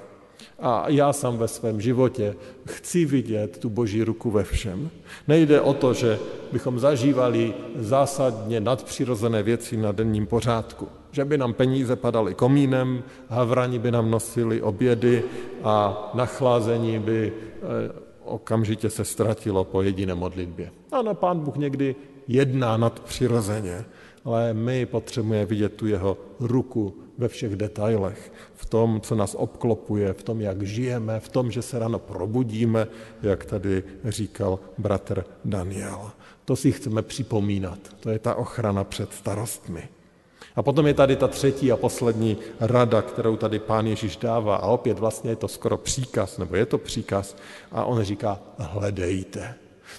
A 0.59 0.89
já 0.89 1.13
sám 1.13 1.39
ve 1.39 1.49
svém 1.49 1.81
životě 1.81 2.37
chci 2.67 3.05
vidět 3.05 3.59
tu 3.59 3.71
boží 3.71 4.05
ruku 4.05 4.31
ve 4.31 4.45
všem. 4.45 4.91
Nejde 5.29 5.61
o 5.61 5.75
to, 5.75 5.95
že 5.95 6.19
bychom 6.53 6.79
zažívali 6.79 7.55
zásadně 7.77 8.61
nadpřirozené 8.61 9.43
věci 9.43 9.77
na 9.77 9.93
denním 9.93 10.27
pořádku. 10.27 10.89
Že 11.19 11.25
by 11.25 11.39
nám 11.39 11.53
peníze 11.55 11.97
padaly 11.97 12.35
komínem, 12.35 13.03
havrani 13.29 13.79
by 13.79 13.91
nám 13.91 14.11
nosili 14.11 14.63
obědy 14.63 15.25
a 15.65 16.11
nachlázení 16.15 16.99
by 16.99 17.33
eh, 17.35 17.63
okamžitě 18.25 18.91
se 18.91 19.05
ztratilo 19.05 19.65
po 19.65 19.83
jediné 19.83 20.15
modlitbě. 20.15 20.71
Ano, 20.93 21.15
pán 21.15 21.41
Bůh 21.41 21.57
někdy 21.57 21.97
jedná 22.29 22.77
nadpřirozeně, 22.77 23.85
ale 24.25 24.55
my 24.55 24.87
potřebujeme 24.87 25.47
vidět 25.47 25.75
tu 25.75 25.87
jeho 25.87 26.19
ruku 26.41 26.95
ve 27.19 27.29
všech 27.29 27.57
detailech, 27.57 28.33
v 28.55 28.67
tom, 28.67 29.01
co 29.01 29.15
nás 29.15 29.35
obklopuje, 29.39 30.13
v 30.13 30.23
tom, 30.23 30.41
jak 30.41 30.63
žijeme, 30.63 31.21
v 31.21 31.29
tom, 31.29 31.51
že 31.51 31.63
se 31.63 31.79
ráno 31.79 31.99
probudíme, 31.99 32.87
jak 33.23 33.45
tady 33.45 33.83
říkal 34.05 34.59
bratr 34.79 35.25
Daniel. 35.45 36.11
To 36.45 36.57
si 36.57 36.73
chceme 36.73 37.03
připomínat. 37.03 37.79
To 38.01 38.11
je 38.11 38.19
ta 38.19 38.35
ochrana 38.35 38.85
před 38.85 39.13
starostmi. 39.13 39.98
A 40.59 40.63
potom 40.63 40.87
je 40.87 40.95
tady 40.95 41.17
ta 41.17 41.29
třetí 41.29 41.73
a 41.73 41.77
poslední 41.77 42.37
rada, 42.61 43.03
kterou 43.03 43.37
tady 43.37 43.59
pán 43.59 43.87
Ježíš 43.87 44.17
dává. 44.17 44.57
A 44.57 44.67
opět 44.67 44.99
vlastně 44.99 45.31
je 45.31 45.37
to 45.37 45.49
skoro 45.49 45.77
příkaz, 45.77 46.39
nebo 46.39 46.57
je 46.57 46.67
to 46.67 46.79
příkaz. 46.79 47.37
A 47.73 47.85
on 47.85 48.03
říká, 48.03 48.41
hledejte. 48.59 49.55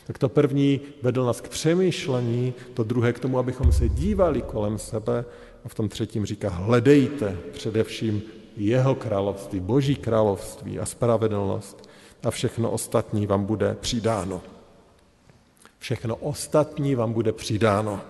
Tak 0.07 0.17
to 0.17 0.29
první 0.29 0.81
vedl 1.01 1.25
nás 1.25 1.41
k 1.41 1.47
přemýšlení, 1.47 2.53
to 2.73 2.83
druhé 2.83 3.13
k 3.13 3.19
tomu, 3.19 3.39
abychom 3.39 3.71
se 3.71 3.89
dívali 3.89 4.41
kolem 4.41 4.77
sebe 4.77 5.25
a 5.65 5.69
v 5.69 5.75
tom 5.75 5.89
třetím 5.89 6.25
říká, 6.25 6.49
hledejte 6.49 7.37
především 7.51 8.21
jeho 8.57 8.95
království, 8.95 9.59
boží 9.59 9.95
království 9.95 10.79
a 10.79 10.85
spravedlnost 10.85 11.89
a 12.23 12.31
všechno 12.31 12.71
ostatní 12.71 13.27
vám 13.27 13.45
bude 13.45 13.77
přidáno. 13.79 14.41
Všechno 15.79 16.15
ostatní 16.15 16.95
vám 16.95 17.13
bude 17.13 17.31
přidáno. 17.31 18.01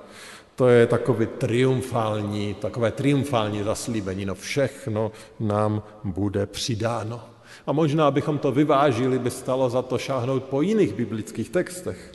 To 0.60 0.67
je 0.67 0.88
takový 0.88 1.26
triumfální, 1.26 2.54
takové 2.54 2.91
triumfální 2.91 3.63
zaslíbení. 3.63 4.26
No 4.26 4.36
všechno 4.36 5.12
nám 5.39 5.84
bude 6.04 6.45
přidáno. 6.45 7.22
A 7.67 7.72
možná, 7.72 8.08
abychom 8.08 8.38
to 8.38 8.52
vyvážili, 8.52 9.19
by 9.19 9.32
stalo 9.32 9.69
za 9.69 9.82
to 9.82 9.98
šáhnout 9.98 10.43
po 10.43 10.62
jiných 10.62 10.93
biblických 10.93 11.50
textech. 11.50 12.12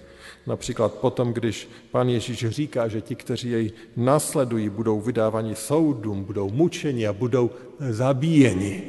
Například 0.46 0.94
potom, 0.94 1.33
když 1.33 1.68
pan 1.90 2.09
Ježíš 2.09 2.48
říká, 2.48 2.88
že 2.88 3.00
ti, 3.00 3.14
kteří 3.14 3.50
jej 3.50 3.72
nasledují, 3.96 4.68
budou 4.68 5.00
vydáváni 5.00 5.54
soudům, 5.54 6.24
budou 6.24 6.50
mučeni 6.50 7.07
a 7.07 7.12
budou 7.12 7.50
zabíjeni. 7.80 8.83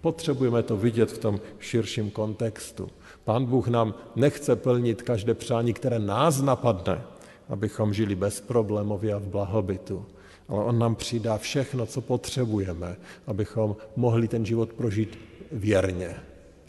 Potřebujeme 0.00 0.62
to 0.62 0.76
vidět 0.76 1.12
v 1.12 1.18
tom 1.18 1.40
širším 1.58 2.10
kontextu. 2.10 2.88
Pán 3.24 3.44
Bůh 3.44 3.68
nám 3.68 3.94
nechce 4.16 4.56
plnit 4.56 5.02
každé 5.02 5.34
přání, 5.34 5.72
které 5.72 5.98
nás 5.98 6.42
napadne, 6.42 7.02
abychom 7.48 7.94
žili 7.94 8.14
bezproblémově 8.14 9.14
a 9.14 9.18
v 9.18 9.28
blahobytu. 9.28 10.06
Ale 10.48 10.64
on 10.64 10.78
nám 10.78 10.94
přidá 10.94 11.38
všechno, 11.38 11.86
co 11.86 12.00
potřebujeme, 12.00 12.96
abychom 13.26 13.76
mohli 13.96 14.28
ten 14.28 14.46
život 14.46 14.72
prožít 14.72 15.18
věrně 15.52 16.16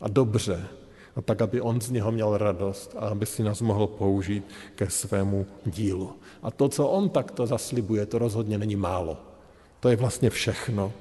a 0.02 0.08
dobře. 0.08 0.68
A 1.16 1.22
tak, 1.22 1.42
aby 1.42 1.62
on 1.62 1.82
z 1.82 1.90
něho 1.90 2.12
měl 2.12 2.38
radost 2.38 2.96
a 2.98 3.08
aby 3.08 3.26
si 3.26 3.44
nás 3.44 3.62
mohl 3.62 3.88
použít 3.88 4.44
ke 4.76 4.90
svému 4.90 5.46
dílu. 5.66 6.14
A 6.44 6.52
to, 6.52 6.70
co 6.70 6.88
on 6.88 7.10
takto 7.10 7.48
zaslibuje, 7.48 8.06
to 8.06 8.18
rozhodně 8.18 8.58
není 8.58 8.76
málo. 8.76 9.18
To 9.80 9.90
je 9.90 9.96
vlastně 9.96 10.30
všechno. 10.30 10.94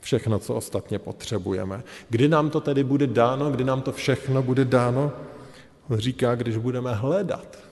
Všechno, 0.00 0.38
co 0.38 0.54
ostatně 0.54 0.98
potřebujeme. 0.98 1.82
Kdy 2.08 2.28
nám 2.28 2.50
to 2.50 2.60
tedy 2.60 2.84
bude 2.84 3.06
dáno, 3.06 3.50
kdy 3.50 3.64
nám 3.64 3.82
to 3.82 3.92
všechno 3.92 4.42
bude 4.42 4.64
dáno? 4.64 5.12
On 5.88 5.98
říká, 5.98 6.34
když 6.34 6.56
budeme 6.56 6.94
hledat. 6.94 7.67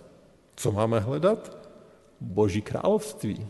Co 0.57 0.73
máme 0.73 1.01
hledat? 1.01 1.57
Boží 2.21 2.63
království. 2.63 3.47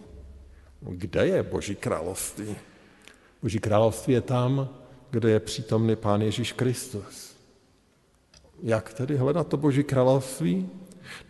Kde 0.81 1.27
je 1.27 1.42
Boží 1.42 1.75
království? 1.75 2.57
Boží 3.42 3.59
království 3.59 4.14
je 4.14 4.21
tam, 4.21 4.69
kde 5.11 5.31
je 5.31 5.40
přítomný 5.40 5.97
Pán 5.97 6.23
Ježíš 6.23 6.53
Kristus. 6.53 7.37
Jak 8.62 8.95
tedy 8.95 9.16
hledat 9.16 9.49
to 9.49 9.57
Boží 9.57 9.85
království? 9.85 10.69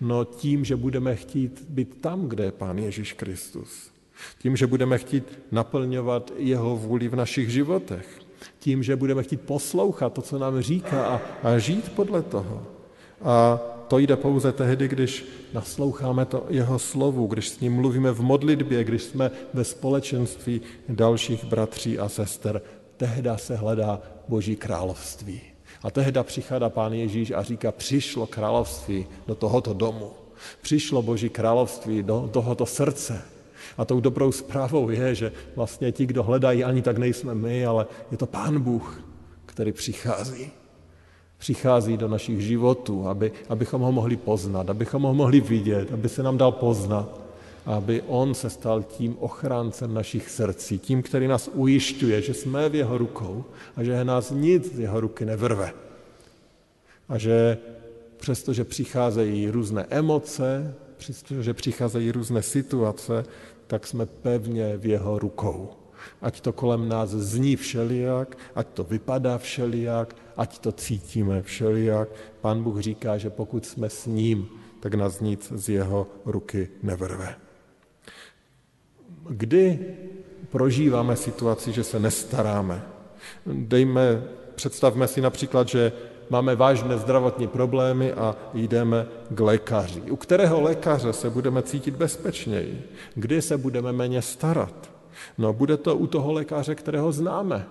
No 0.01 0.25
tím, 0.25 0.65
že 0.65 0.77
budeme 0.77 1.17
chtít 1.17 1.65
být 1.69 2.01
tam, 2.01 2.29
kde 2.29 2.45
je 2.45 2.53
Pán 2.53 2.79
Ježíš 2.79 3.13
Kristus. 3.13 3.91
Tím, 4.39 4.57
že 4.57 4.67
budeme 4.67 4.99
chtít 4.99 5.39
naplňovat 5.53 6.33
jeho 6.37 6.77
vůli 6.77 7.09
v 7.09 7.17
našich 7.17 7.51
životech. 7.51 8.21
Tím, 8.59 8.83
že 8.83 8.97
budeme 8.97 9.23
chtít 9.23 9.41
poslouchat 9.41 10.13
to, 10.13 10.23
co 10.23 10.39
nám 10.39 10.61
říká 10.61 11.07
a, 11.07 11.21
a 11.43 11.59
žít 11.59 11.93
podle 11.93 12.23
toho. 12.23 12.67
A 13.23 13.61
to 13.89 13.99
jde 13.99 14.17
pouze 14.17 14.53
tehdy, 14.53 14.89
když 14.89 15.25
nasloucháme 15.53 16.25
to 16.25 16.47
jeho 16.49 16.79
slovu, 16.79 17.27
když 17.27 17.49
s 17.49 17.61
ním 17.61 17.75
mluvíme 17.75 18.13
v 18.13 18.21
modlitbě, 18.21 18.85
když 18.85 19.03
jsme 19.03 19.31
ve 19.55 19.65
společenství 19.65 20.61
dalších 20.89 21.45
bratří 21.45 21.99
a 21.99 22.09
sester. 22.09 22.63
Tehda 22.97 23.39
se 23.39 23.57
hledá 23.57 24.01
Boží 24.29 24.57
království. 24.57 25.41
A 25.83 25.91
tehda 25.91 26.23
přichádá 26.23 26.69
Pán 26.69 26.93
Ježíš 26.93 27.31
a 27.31 27.43
říká, 27.43 27.73
přišlo 27.73 28.27
království 28.27 29.07
do 29.27 29.35
tohoto 29.35 29.75
domu. 29.75 30.11
Přišlo 30.63 31.03
Boží 31.03 31.29
království 31.29 32.03
do 32.03 32.31
tohoto 32.33 32.67
srdce. 32.67 33.23
A 33.79 33.85
tou 33.85 34.01
dobrou 34.01 34.33
zprávou 34.33 34.91
je, 34.91 35.15
že 35.15 35.33
vlastně 35.57 35.93
ti, 35.93 36.07
kdo 36.07 36.23
hledají, 36.23 36.65
ani 36.65 36.83
tak 36.83 36.99
nejsme 36.99 37.35
my, 37.35 37.67
ale 37.67 37.87
je 38.11 38.17
to 38.17 38.27
Pán 38.27 38.61
Bůh, 38.61 39.01
který 39.47 39.73
přichází 39.73 40.51
přichází 41.39 41.97
do 41.97 42.09
našich 42.09 42.41
životů, 42.41 43.09
aby, 43.09 43.33
abychom 43.49 43.83
ho 43.83 43.93
mohli 43.93 44.17
poznat, 44.17 44.71
abychom 44.71 45.03
ho 45.03 45.15
mohli 45.15 45.41
vidět, 45.41 45.93
aby 45.93 46.09
se 46.09 46.23
nám 46.23 46.39
dal 46.39 46.53
poznat, 46.53 47.21
aby 47.67 48.03
on 48.07 48.35
se 48.35 48.51
stal 48.51 48.83
tím 48.83 49.17
ochráncem 49.21 49.95
našich 49.95 50.31
srdcí, 50.31 50.79
tím, 50.79 51.03
který 51.03 51.29
nás 51.29 51.51
ujišťuje, 51.53 52.23
že 52.23 52.35
jsme 52.35 52.69
v 52.69 52.75
jeho 52.75 52.99
rukou 52.99 53.45
a 53.77 53.83
že 53.83 54.05
nás 54.05 54.31
nic 54.31 54.75
z 54.75 54.79
jeho 54.79 55.01
ruky 55.01 55.25
nevrve. 55.25 55.73
A 57.09 57.19
že 57.19 57.59
přestože 58.17 58.65
přicházejí 58.65 59.51
různé 59.51 59.87
emoce, 59.91 60.75
přestože 60.97 61.55
přicházejí 61.55 62.13
různé 62.13 62.43
situace, 62.43 63.25
tak 63.67 63.87
jsme 63.87 64.07
pevně 64.07 64.77
v 64.77 64.87
jeho 64.87 65.19
rukou. 65.19 65.71
Ať 66.23 66.41
to 66.41 66.53
kolem 66.53 66.89
nás 66.89 67.11
zní 67.11 67.57
všelijak, 67.57 68.37
ať 68.55 68.67
to 68.69 68.85
vypadá 68.85 69.39
všelijak, 69.39 70.17
ať 70.37 70.59
to 70.59 70.73
cítíme 70.73 71.43
všelijak. 71.43 72.09
Pán 72.41 72.63
Bůh 72.63 72.81
říká, 72.81 73.19
že 73.19 73.31
pokud 73.31 73.67
jsme 73.67 73.91
s 73.91 74.07
ním, 74.07 74.49
tak 74.81 74.95
nás 74.95 75.21
nic 75.21 75.53
z 75.55 75.69
jeho 75.69 76.07
ruky 76.25 76.69
nevrve. 76.83 77.35
Kdy 79.29 79.79
prožíváme 80.51 81.17
situaci, 81.17 81.73
že 81.73 81.85
se 81.85 82.01
nestaráme? 82.01 82.83
Dejme, 83.47 84.23
představme 84.55 85.09
si 85.09 85.21
například, 85.21 85.69
že 85.69 85.93
máme 86.31 86.57
vážné 86.57 86.99
zdravotní 86.99 87.47
problémy 87.47 88.13
a 88.13 88.37
jdeme 88.55 89.07
k 89.31 89.41
lékaři. 89.41 90.01
U 90.01 90.17
kterého 90.17 90.61
lékaře 90.61 91.13
se 91.13 91.31
budeme 91.31 91.63
cítit 91.63 91.97
bezpečněji? 91.97 92.91
Kdy 93.15 93.43
se 93.43 93.59
budeme 93.59 93.93
méně 93.93 94.23
starat? 94.23 94.96
No 95.39 95.53
bude 95.53 95.77
to 95.77 95.97
u 95.97 96.07
toho 96.07 96.33
lékaře, 96.33 96.75
kterého 96.75 97.13
známe, 97.13 97.67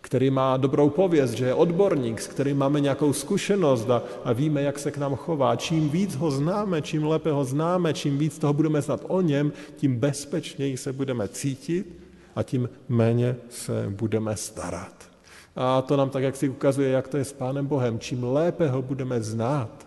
který 0.00 0.30
má 0.30 0.56
dobrou 0.56 0.90
pověst, 0.90 1.30
že 1.30 1.44
je 1.44 1.54
odborník, 1.54 2.20
s 2.20 2.26
kterým 2.26 2.58
máme 2.58 2.80
nějakou 2.80 3.12
zkušenost 3.12 3.90
a, 3.90 4.02
a 4.24 4.32
víme, 4.32 4.62
jak 4.62 4.78
se 4.78 4.90
k 4.90 4.98
nám 4.98 5.16
chová. 5.16 5.56
Čím 5.56 5.88
víc 5.88 6.16
ho 6.16 6.30
známe, 6.30 6.82
čím 6.82 7.04
lépe 7.04 7.32
ho 7.32 7.44
známe, 7.44 7.94
čím 7.94 8.18
víc 8.18 8.38
toho 8.38 8.52
budeme 8.52 8.82
znát 8.82 9.04
o 9.08 9.20
něm, 9.20 9.52
tím 9.76 9.96
bezpečněji 9.96 10.76
se 10.76 10.92
budeme 10.92 11.28
cítit 11.28 11.98
a 12.36 12.42
tím 12.42 12.68
méně 12.88 13.36
se 13.48 13.86
budeme 13.88 14.36
starat. 14.36 15.08
A 15.56 15.82
to 15.82 15.96
nám 15.96 16.10
tak, 16.10 16.22
jak 16.22 16.36
si 16.36 16.48
ukazuje, 16.48 16.90
jak 16.90 17.08
to 17.08 17.16
je 17.16 17.24
s 17.24 17.32
Pánem 17.32 17.66
Bohem. 17.66 17.98
Čím 17.98 18.24
lépe 18.24 18.68
ho 18.68 18.82
budeme 18.82 19.22
znát, 19.22 19.86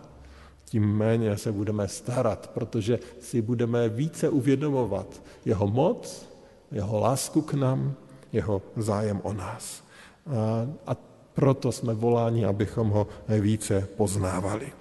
tím 0.64 0.96
méně 0.96 1.36
se 1.36 1.52
budeme 1.52 1.88
starat, 1.88 2.50
protože 2.54 2.98
si 3.20 3.42
budeme 3.42 3.88
více 3.88 4.28
uvědomovat 4.28 5.22
jeho 5.44 5.66
moc, 5.66 6.29
jeho 6.72 7.00
lásku 7.00 7.42
k 7.42 7.54
nám, 7.54 7.94
jeho 8.32 8.62
zájem 8.76 9.20
o 9.22 9.32
nás. 9.32 9.82
A, 10.86 10.96
proto 11.34 11.72
jsme 11.72 11.94
voláni, 11.94 12.44
abychom 12.44 12.90
ho 12.90 13.06
více 13.28 13.88
poznávali. 13.96 14.72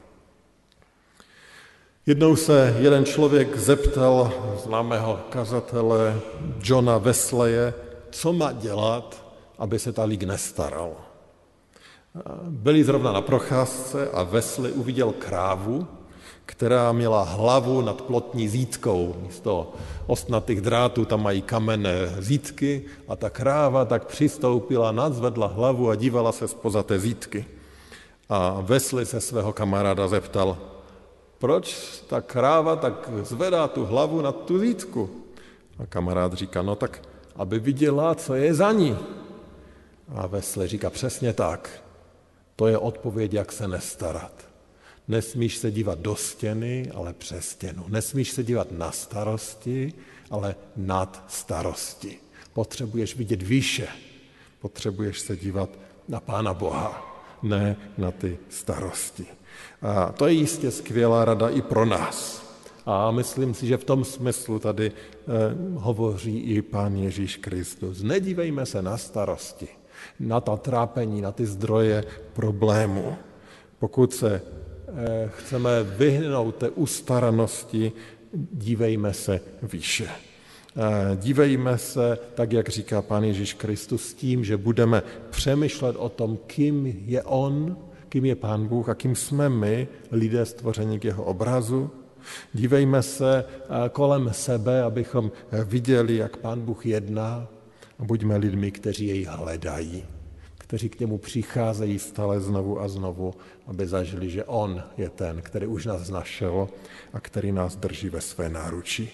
Jednou 2.06 2.36
se 2.36 2.76
jeden 2.80 3.06
člověk 3.06 3.58
zeptal 3.58 4.32
známého 4.64 5.20
kazatele 5.30 6.20
Johna 6.64 6.98
Wesleje, 6.98 7.74
co 8.12 8.34
má 8.34 8.52
dělat, 8.52 9.26
aby 9.58 9.80
se 9.80 9.94
ta 9.94 10.04
lík 10.04 10.24
nestaral. 10.24 10.92
Byli 12.44 12.84
zrovna 12.84 13.12
na 13.12 13.22
procházce 13.22 14.10
a 14.10 14.24
Wesley 14.24 14.72
uviděl 14.72 15.12
krávu, 15.12 15.88
která 16.50 16.92
měla 16.92 17.24
hlavu 17.24 17.82
nad 17.82 18.02
plotní 18.02 18.50
zítkou. 18.50 19.16
Místo 19.22 19.74
ostnatých 20.08 20.62
drátů 20.62 21.06
tam 21.06 21.24
mají 21.24 21.42
kamenné 21.42 22.16
zítky 22.20 22.86
a 23.08 23.16
ta 23.16 23.30
kráva 23.30 23.86
tak 23.86 24.06
přistoupila, 24.06 24.92
nadzvedla 24.92 25.48
hlavu 25.48 25.90
a 25.90 25.96
dívala 25.96 26.32
se 26.32 26.48
spoza 26.48 26.84
té 26.84 27.00
zítky. 27.00 27.46
A 28.30 28.62
Vesli 28.62 29.06
se 29.06 29.22
svého 29.22 29.54
kamaráda 29.54 30.08
zeptal, 30.08 30.58
proč 31.38 31.78
ta 32.10 32.22
kráva 32.22 32.76
tak 32.76 33.10
zvedá 33.24 33.68
tu 33.68 33.86
hlavu 33.86 34.22
nad 34.22 34.36
tu 34.36 34.60
zítku? 34.60 35.10
A 35.80 35.86
kamarád 35.86 36.34
říká, 36.34 36.62
no 36.62 36.76
tak, 36.76 37.02
aby 37.36 37.60
viděla, 37.60 38.16
co 38.16 38.36
je 38.36 38.54
za 38.54 38.72
ní. 38.72 38.98
A 40.16 40.28
Vesle 40.28 40.68
říká, 40.68 40.90
přesně 40.90 41.34
tak. 41.34 41.70
To 42.56 42.68
je 42.68 42.78
odpověď, 42.78 43.34
jak 43.34 43.52
se 43.52 43.68
nestarat. 43.68 44.49
Nesmíš 45.10 45.58
se 45.58 45.72
dívat 45.72 46.00
do 46.00 46.16
stěny, 46.16 46.92
ale 46.94 47.14
přes 47.14 47.50
stěnu. 47.50 47.86
Nesmíš 47.88 48.32
se 48.32 48.44
dívat 48.44 48.72
na 48.72 48.92
starosti, 48.92 49.94
ale 50.30 50.56
nad 50.76 51.26
starosti. 51.28 52.18
Potřebuješ 52.54 53.16
vidět 53.16 53.42
výše. 53.42 53.88
Potřebuješ 54.62 55.20
se 55.20 55.38
dívat 55.38 55.70
na 56.08 56.20
Pána 56.20 56.54
Boha, 56.54 57.22
ne 57.44 57.78
na 57.98 58.12
ty 58.12 58.38
starosti. 58.50 59.26
A 59.82 60.12
to 60.12 60.28
je 60.28 60.34
jistě 60.34 60.72
skvělá 60.72 61.26
rada 61.26 61.50
i 61.50 61.62
pro 61.62 61.86
nás. 61.86 62.46
A 62.86 63.12
myslím 63.12 63.54
si, 63.54 63.68
že 63.68 63.78
v 63.78 63.84
tom 63.84 64.06
smyslu 64.06 64.60
tady 64.60 64.92
eh, 64.92 65.24
hovoří 65.74 66.40
i 66.40 66.62
Pán 66.62 66.96
Ježíš 66.96 67.38
Kristus. 67.38 68.02
Nedívejme 68.02 68.66
se 68.66 68.82
na 68.82 68.98
starosti, 68.98 69.68
na 70.20 70.42
ta 70.42 70.58
trápení, 70.58 71.22
na 71.22 71.32
ty 71.32 71.46
zdroje 71.46 72.04
problému. 72.34 73.16
Pokud 73.80 74.14
se 74.14 74.42
chceme 75.28 75.84
vyhnout 75.84 76.56
té 76.56 76.70
ustaranosti, 76.70 77.92
dívejme 78.34 79.14
se 79.14 79.42
výše. 79.64 80.10
Eh, 80.78 81.16
dívejme 81.16 81.78
se, 81.78 82.18
tak 82.36 82.52
jak 82.52 82.70
říká 82.70 83.02
Pán 83.02 83.24
Ježíš 83.24 83.54
Kristus, 83.54 84.10
s 84.10 84.14
tím, 84.14 84.44
že 84.44 84.58
budeme 84.58 85.04
přemýšlet 85.30 85.96
o 85.96 86.10
tom, 86.10 86.38
kým 86.48 87.04
je 87.06 87.24
On, 87.24 87.78
kým 88.10 88.26
je 88.26 88.36
Pán 88.36 88.68
Bůh 88.68 88.90
a 88.90 88.96
kým 88.96 89.16
jsme 89.16 89.50
my, 89.50 89.88
lidé 90.12 90.46
stvoření 90.46 91.00
k 91.00 91.06
jeho 91.06 91.24
obrazu. 91.24 91.92
Dívejme 92.54 93.04
se 93.04 93.46
eh, 93.46 93.90
kolem 93.90 94.30
sebe, 94.34 94.84
abychom 94.84 95.32
viděli, 95.66 96.16
jak 96.16 96.38
Pán 96.38 96.62
Bůh 96.62 96.86
jedná 96.86 97.48
a 98.00 98.04
buďme 98.04 98.38
lidmi, 98.38 98.72
kteří 98.72 99.08
jej 99.08 99.24
hledají 99.24 100.04
kteří 100.70 100.90
k 100.90 101.00
němu 101.00 101.18
přicházejí 101.18 102.00
stále 102.00 102.40
znovu 102.40 102.82
a 102.82 102.88
znovu, 102.88 103.34
aby 103.68 103.88
zažili, 103.88 104.30
že 104.30 104.44
on 104.44 104.84
je 104.98 105.10
ten, 105.10 105.42
který 105.42 105.66
už 105.68 105.86
nás 105.86 106.10
našel 106.10 106.70
a 107.14 107.20
který 107.20 107.52
nás 107.52 107.76
drží 107.76 108.10
ve 108.10 108.22
své 108.22 108.50
náruči. 108.50 109.10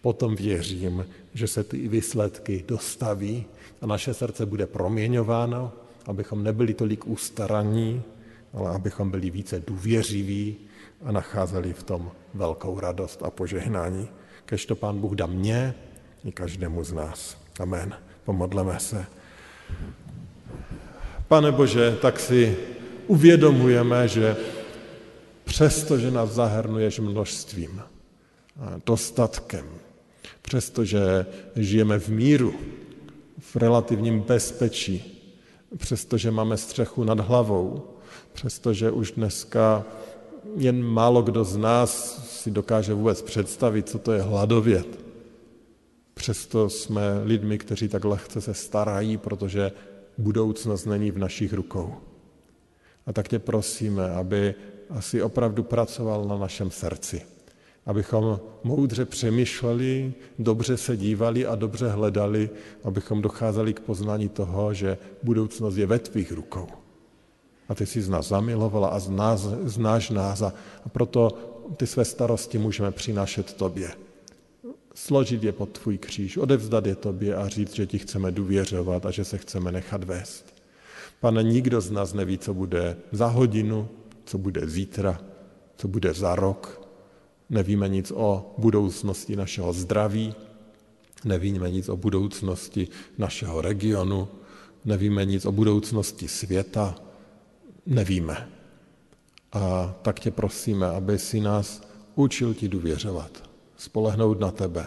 Potom 0.00 0.36
věřím, 0.36 1.06
že 1.34 1.46
se 1.46 1.64
ty 1.64 1.88
výsledky 1.88 2.64
dostaví 2.68 3.44
a 3.80 3.86
naše 3.86 4.14
srdce 4.14 4.46
bude 4.46 4.66
proměňováno, 4.66 5.72
abychom 6.06 6.42
nebyli 6.42 6.74
tolik 6.74 7.06
ustaraní, 7.06 8.02
ale 8.52 8.70
abychom 8.70 9.10
byli 9.10 9.30
více 9.30 9.62
důvěřiví 9.66 10.56
a 11.04 11.12
nacházeli 11.12 11.72
v 11.72 11.82
tom 11.82 12.10
velkou 12.34 12.80
radost 12.80 13.22
a 13.22 13.30
požehnání. 13.30 14.08
Kež 14.44 14.66
to 14.66 14.74
Pán 14.74 14.98
Bůh 14.98 15.14
dá 15.14 15.26
mně 15.26 15.74
i 16.24 16.32
každému 16.32 16.84
z 16.84 16.92
nás. 16.92 17.38
Amen. 17.60 17.94
Pomodleme 18.24 18.80
se. 18.80 19.06
Pane 21.28 21.52
Bože, 21.52 21.98
tak 22.02 22.20
si 22.20 22.56
uvědomujeme, 23.06 24.08
že 24.08 24.36
přesto, 25.44 25.98
že 25.98 26.10
nás 26.10 26.30
zahrnuješ 26.30 26.98
množstvím, 26.98 27.82
dostatkem, 28.86 29.66
přestože 30.42 31.26
žijeme 31.56 31.98
v 31.98 32.08
míru, 32.08 32.54
v 33.38 33.56
relativním 33.56 34.20
bezpečí, 34.20 35.22
přestože 35.76 36.30
máme 36.30 36.56
střechu 36.56 37.04
nad 37.04 37.20
hlavou, 37.20 37.82
přestože 38.32 38.90
už 38.90 39.12
dneska 39.12 39.84
jen 40.56 40.82
málo 40.82 41.22
kdo 41.22 41.44
z 41.44 41.56
nás 41.56 42.22
si 42.42 42.50
dokáže 42.50 42.94
vůbec 42.94 43.22
představit, 43.22 43.88
co 43.88 43.98
to 43.98 44.12
je 44.12 44.22
hladovět. 44.22 44.98
Přesto 46.14 46.68
jsme 46.70 47.02
lidmi, 47.24 47.58
kteří 47.58 47.88
tak 47.88 48.04
lehce 48.04 48.40
se 48.40 48.54
starají, 48.54 49.16
protože 49.16 49.72
budoucnost 50.18 50.84
není 50.84 51.10
v 51.10 51.18
našich 51.18 51.52
rukou. 51.52 51.94
A 53.06 53.12
tak 53.12 53.28
tě 53.28 53.38
prosíme, 53.38 54.10
aby 54.10 54.54
asi 54.90 55.22
opravdu 55.22 55.62
pracoval 55.62 56.24
na 56.24 56.38
našem 56.38 56.70
srdci. 56.70 57.22
Abychom 57.86 58.40
moudře 58.64 59.04
přemýšleli, 59.04 60.14
dobře 60.38 60.76
se 60.76 60.96
dívali 60.96 61.46
a 61.46 61.54
dobře 61.54 61.88
hledali, 61.88 62.50
abychom 62.84 63.22
docházeli 63.22 63.74
k 63.74 63.80
poznání 63.80 64.28
toho, 64.28 64.74
že 64.74 64.98
budoucnost 65.22 65.76
je 65.76 65.86
ve 65.86 65.98
tvých 65.98 66.32
rukou. 66.32 66.66
A 67.68 67.74
ty 67.74 67.86
jsi 67.86 68.02
z 68.02 68.08
nás 68.08 68.28
zamilovala 68.28 68.88
a 68.88 68.98
znáš 69.64 70.10
nás 70.10 70.42
a 70.42 70.52
proto 70.92 71.38
ty 71.76 71.86
své 71.86 72.04
starosti 72.04 72.58
můžeme 72.58 72.90
přinášet 72.90 73.52
tobě 73.52 74.05
složit 74.96 75.44
je 75.44 75.52
pod 75.52 75.78
tvůj 75.78 75.98
kříž, 75.98 76.36
odevzdat 76.36 76.86
je 76.86 76.94
tobě 76.94 77.36
a 77.36 77.48
říct, 77.48 77.74
že 77.74 77.86
ti 77.86 77.98
chceme 77.98 78.30
důvěřovat 78.30 79.06
a 79.06 79.10
že 79.10 79.24
se 79.24 79.38
chceme 79.38 79.72
nechat 79.72 80.04
vést. 80.04 80.54
Pane, 81.20 81.42
nikdo 81.42 81.80
z 81.80 81.90
nás 81.90 82.12
neví, 82.12 82.38
co 82.38 82.54
bude 82.54 82.96
za 83.12 83.26
hodinu, 83.26 83.88
co 84.24 84.38
bude 84.38 84.68
zítra, 84.68 85.20
co 85.76 85.88
bude 85.88 86.14
za 86.14 86.34
rok. 86.34 86.88
Nevíme 87.50 87.88
nic 87.88 88.12
o 88.14 88.54
budoucnosti 88.58 89.36
našeho 89.36 89.72
zdraví, 89.72 90.34
nevíme 91.24 91.70
nic 91.70 91.88
o 91.88 91.96
budoucnosti 91.96 92.88
našeho 93.18 93.60
regionu, 93.60 94.28
nevíme 94.84 95.24
nic 95.24 95.46
o 95.46 95.52
budoucnosti 95.52 96.28
světa, 96.28 96.94
nevíme. 97.86 98.48
A 99.52 99.94
tak 100.02 100.20
tě 100.20 100.30
prosíme, 100.30 100.86
aby 100.86 101.18
si 101.18 101.40
nás 101.40 101.82
učil 102.14 102.54
ti 102.54 102.68
důvěřovat 102.68 103.45
spolehnout 103.76 104.40
na 104.40 104.50
tebe. 104.50 104.86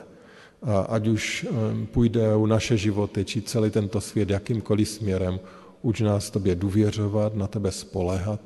A 0.61 0.79
ať 0.79 1.07
už 1.07 1.47
půjde 1.91 2.35
o 2.35 2.47
naše 2.47 2.77
životy, 2.77 3.25
či 3.25 3.41
celý 3.41 3.69
tento 3.69 4.01
svět 4.01 4.29
jakýmkoliv 4.29 4.89
směrem, 4.89 5.39
uč 5.81 6.01
nás 6.01 6.29
tobě 6.29 6.55
důvěřovat, 6.55 7.35
na 7.35 7.47
tebe 7.47 7.71
spolehat 7.71 8.41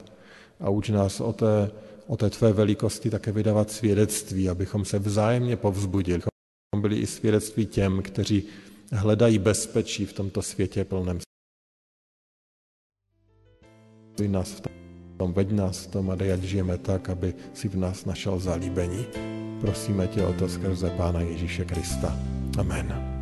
a 0.60 0.70
uč 0.70 0.90
nás 0.90 1.22
o 1.22 1.34
té, 1.34 1.72
o 2.08 2.18
té 2.18 2.30
tvé 2.30 2.54
velikosti 2.54 3.10
také 3.10 3.32
vydávat 3.32 3.72
svědectví, 3.72 4.50
abychom 4.50 4.86
se 4.86 5.00
vzájemně 5.00 5.58
povzbudili, 5.58 6.22
abychom 6.22 6.82
byli 6.82 6.98
i 6.98 7.08
svědectví 7.08 7.66
těm, 7.66 8.02
kteří 8.02 8.44
hledají 8.92 9.40
bezpečí 9.40 10.06
v 10.06 10.14
tomto 10.14 10.42
světě 10.42 10.86
plném. 10.86 11.20
nás 14.28 14.52
v 14.52 14.62
tom, 15.18 15.34
veď 15.34 15.52
nás 15.52 15.86
v 15.86 15.88
tom 15.88 16.12
a 16.12 16.16
dej, 16.16 16.34
ať 16.34 16.42
žijeme 16.42 16.78
tak, 16.78 17.10
aby 17.10 17.34
si 17.54 17.68
v 17.68 17.76
nás 17.76 18.06
našel 18.06 18.40
zalíbení. 18.40 19.06
Prosíme 19.64 20.08
tě 20.08 20.26
o 20.26 20.34
to 20.34 20.50
skrze 20.50 20.90
Pána 20.90 21.20
Ježíše 21.20 21.66
Krista. 21.66 22.16
Amen. 22.60 23.13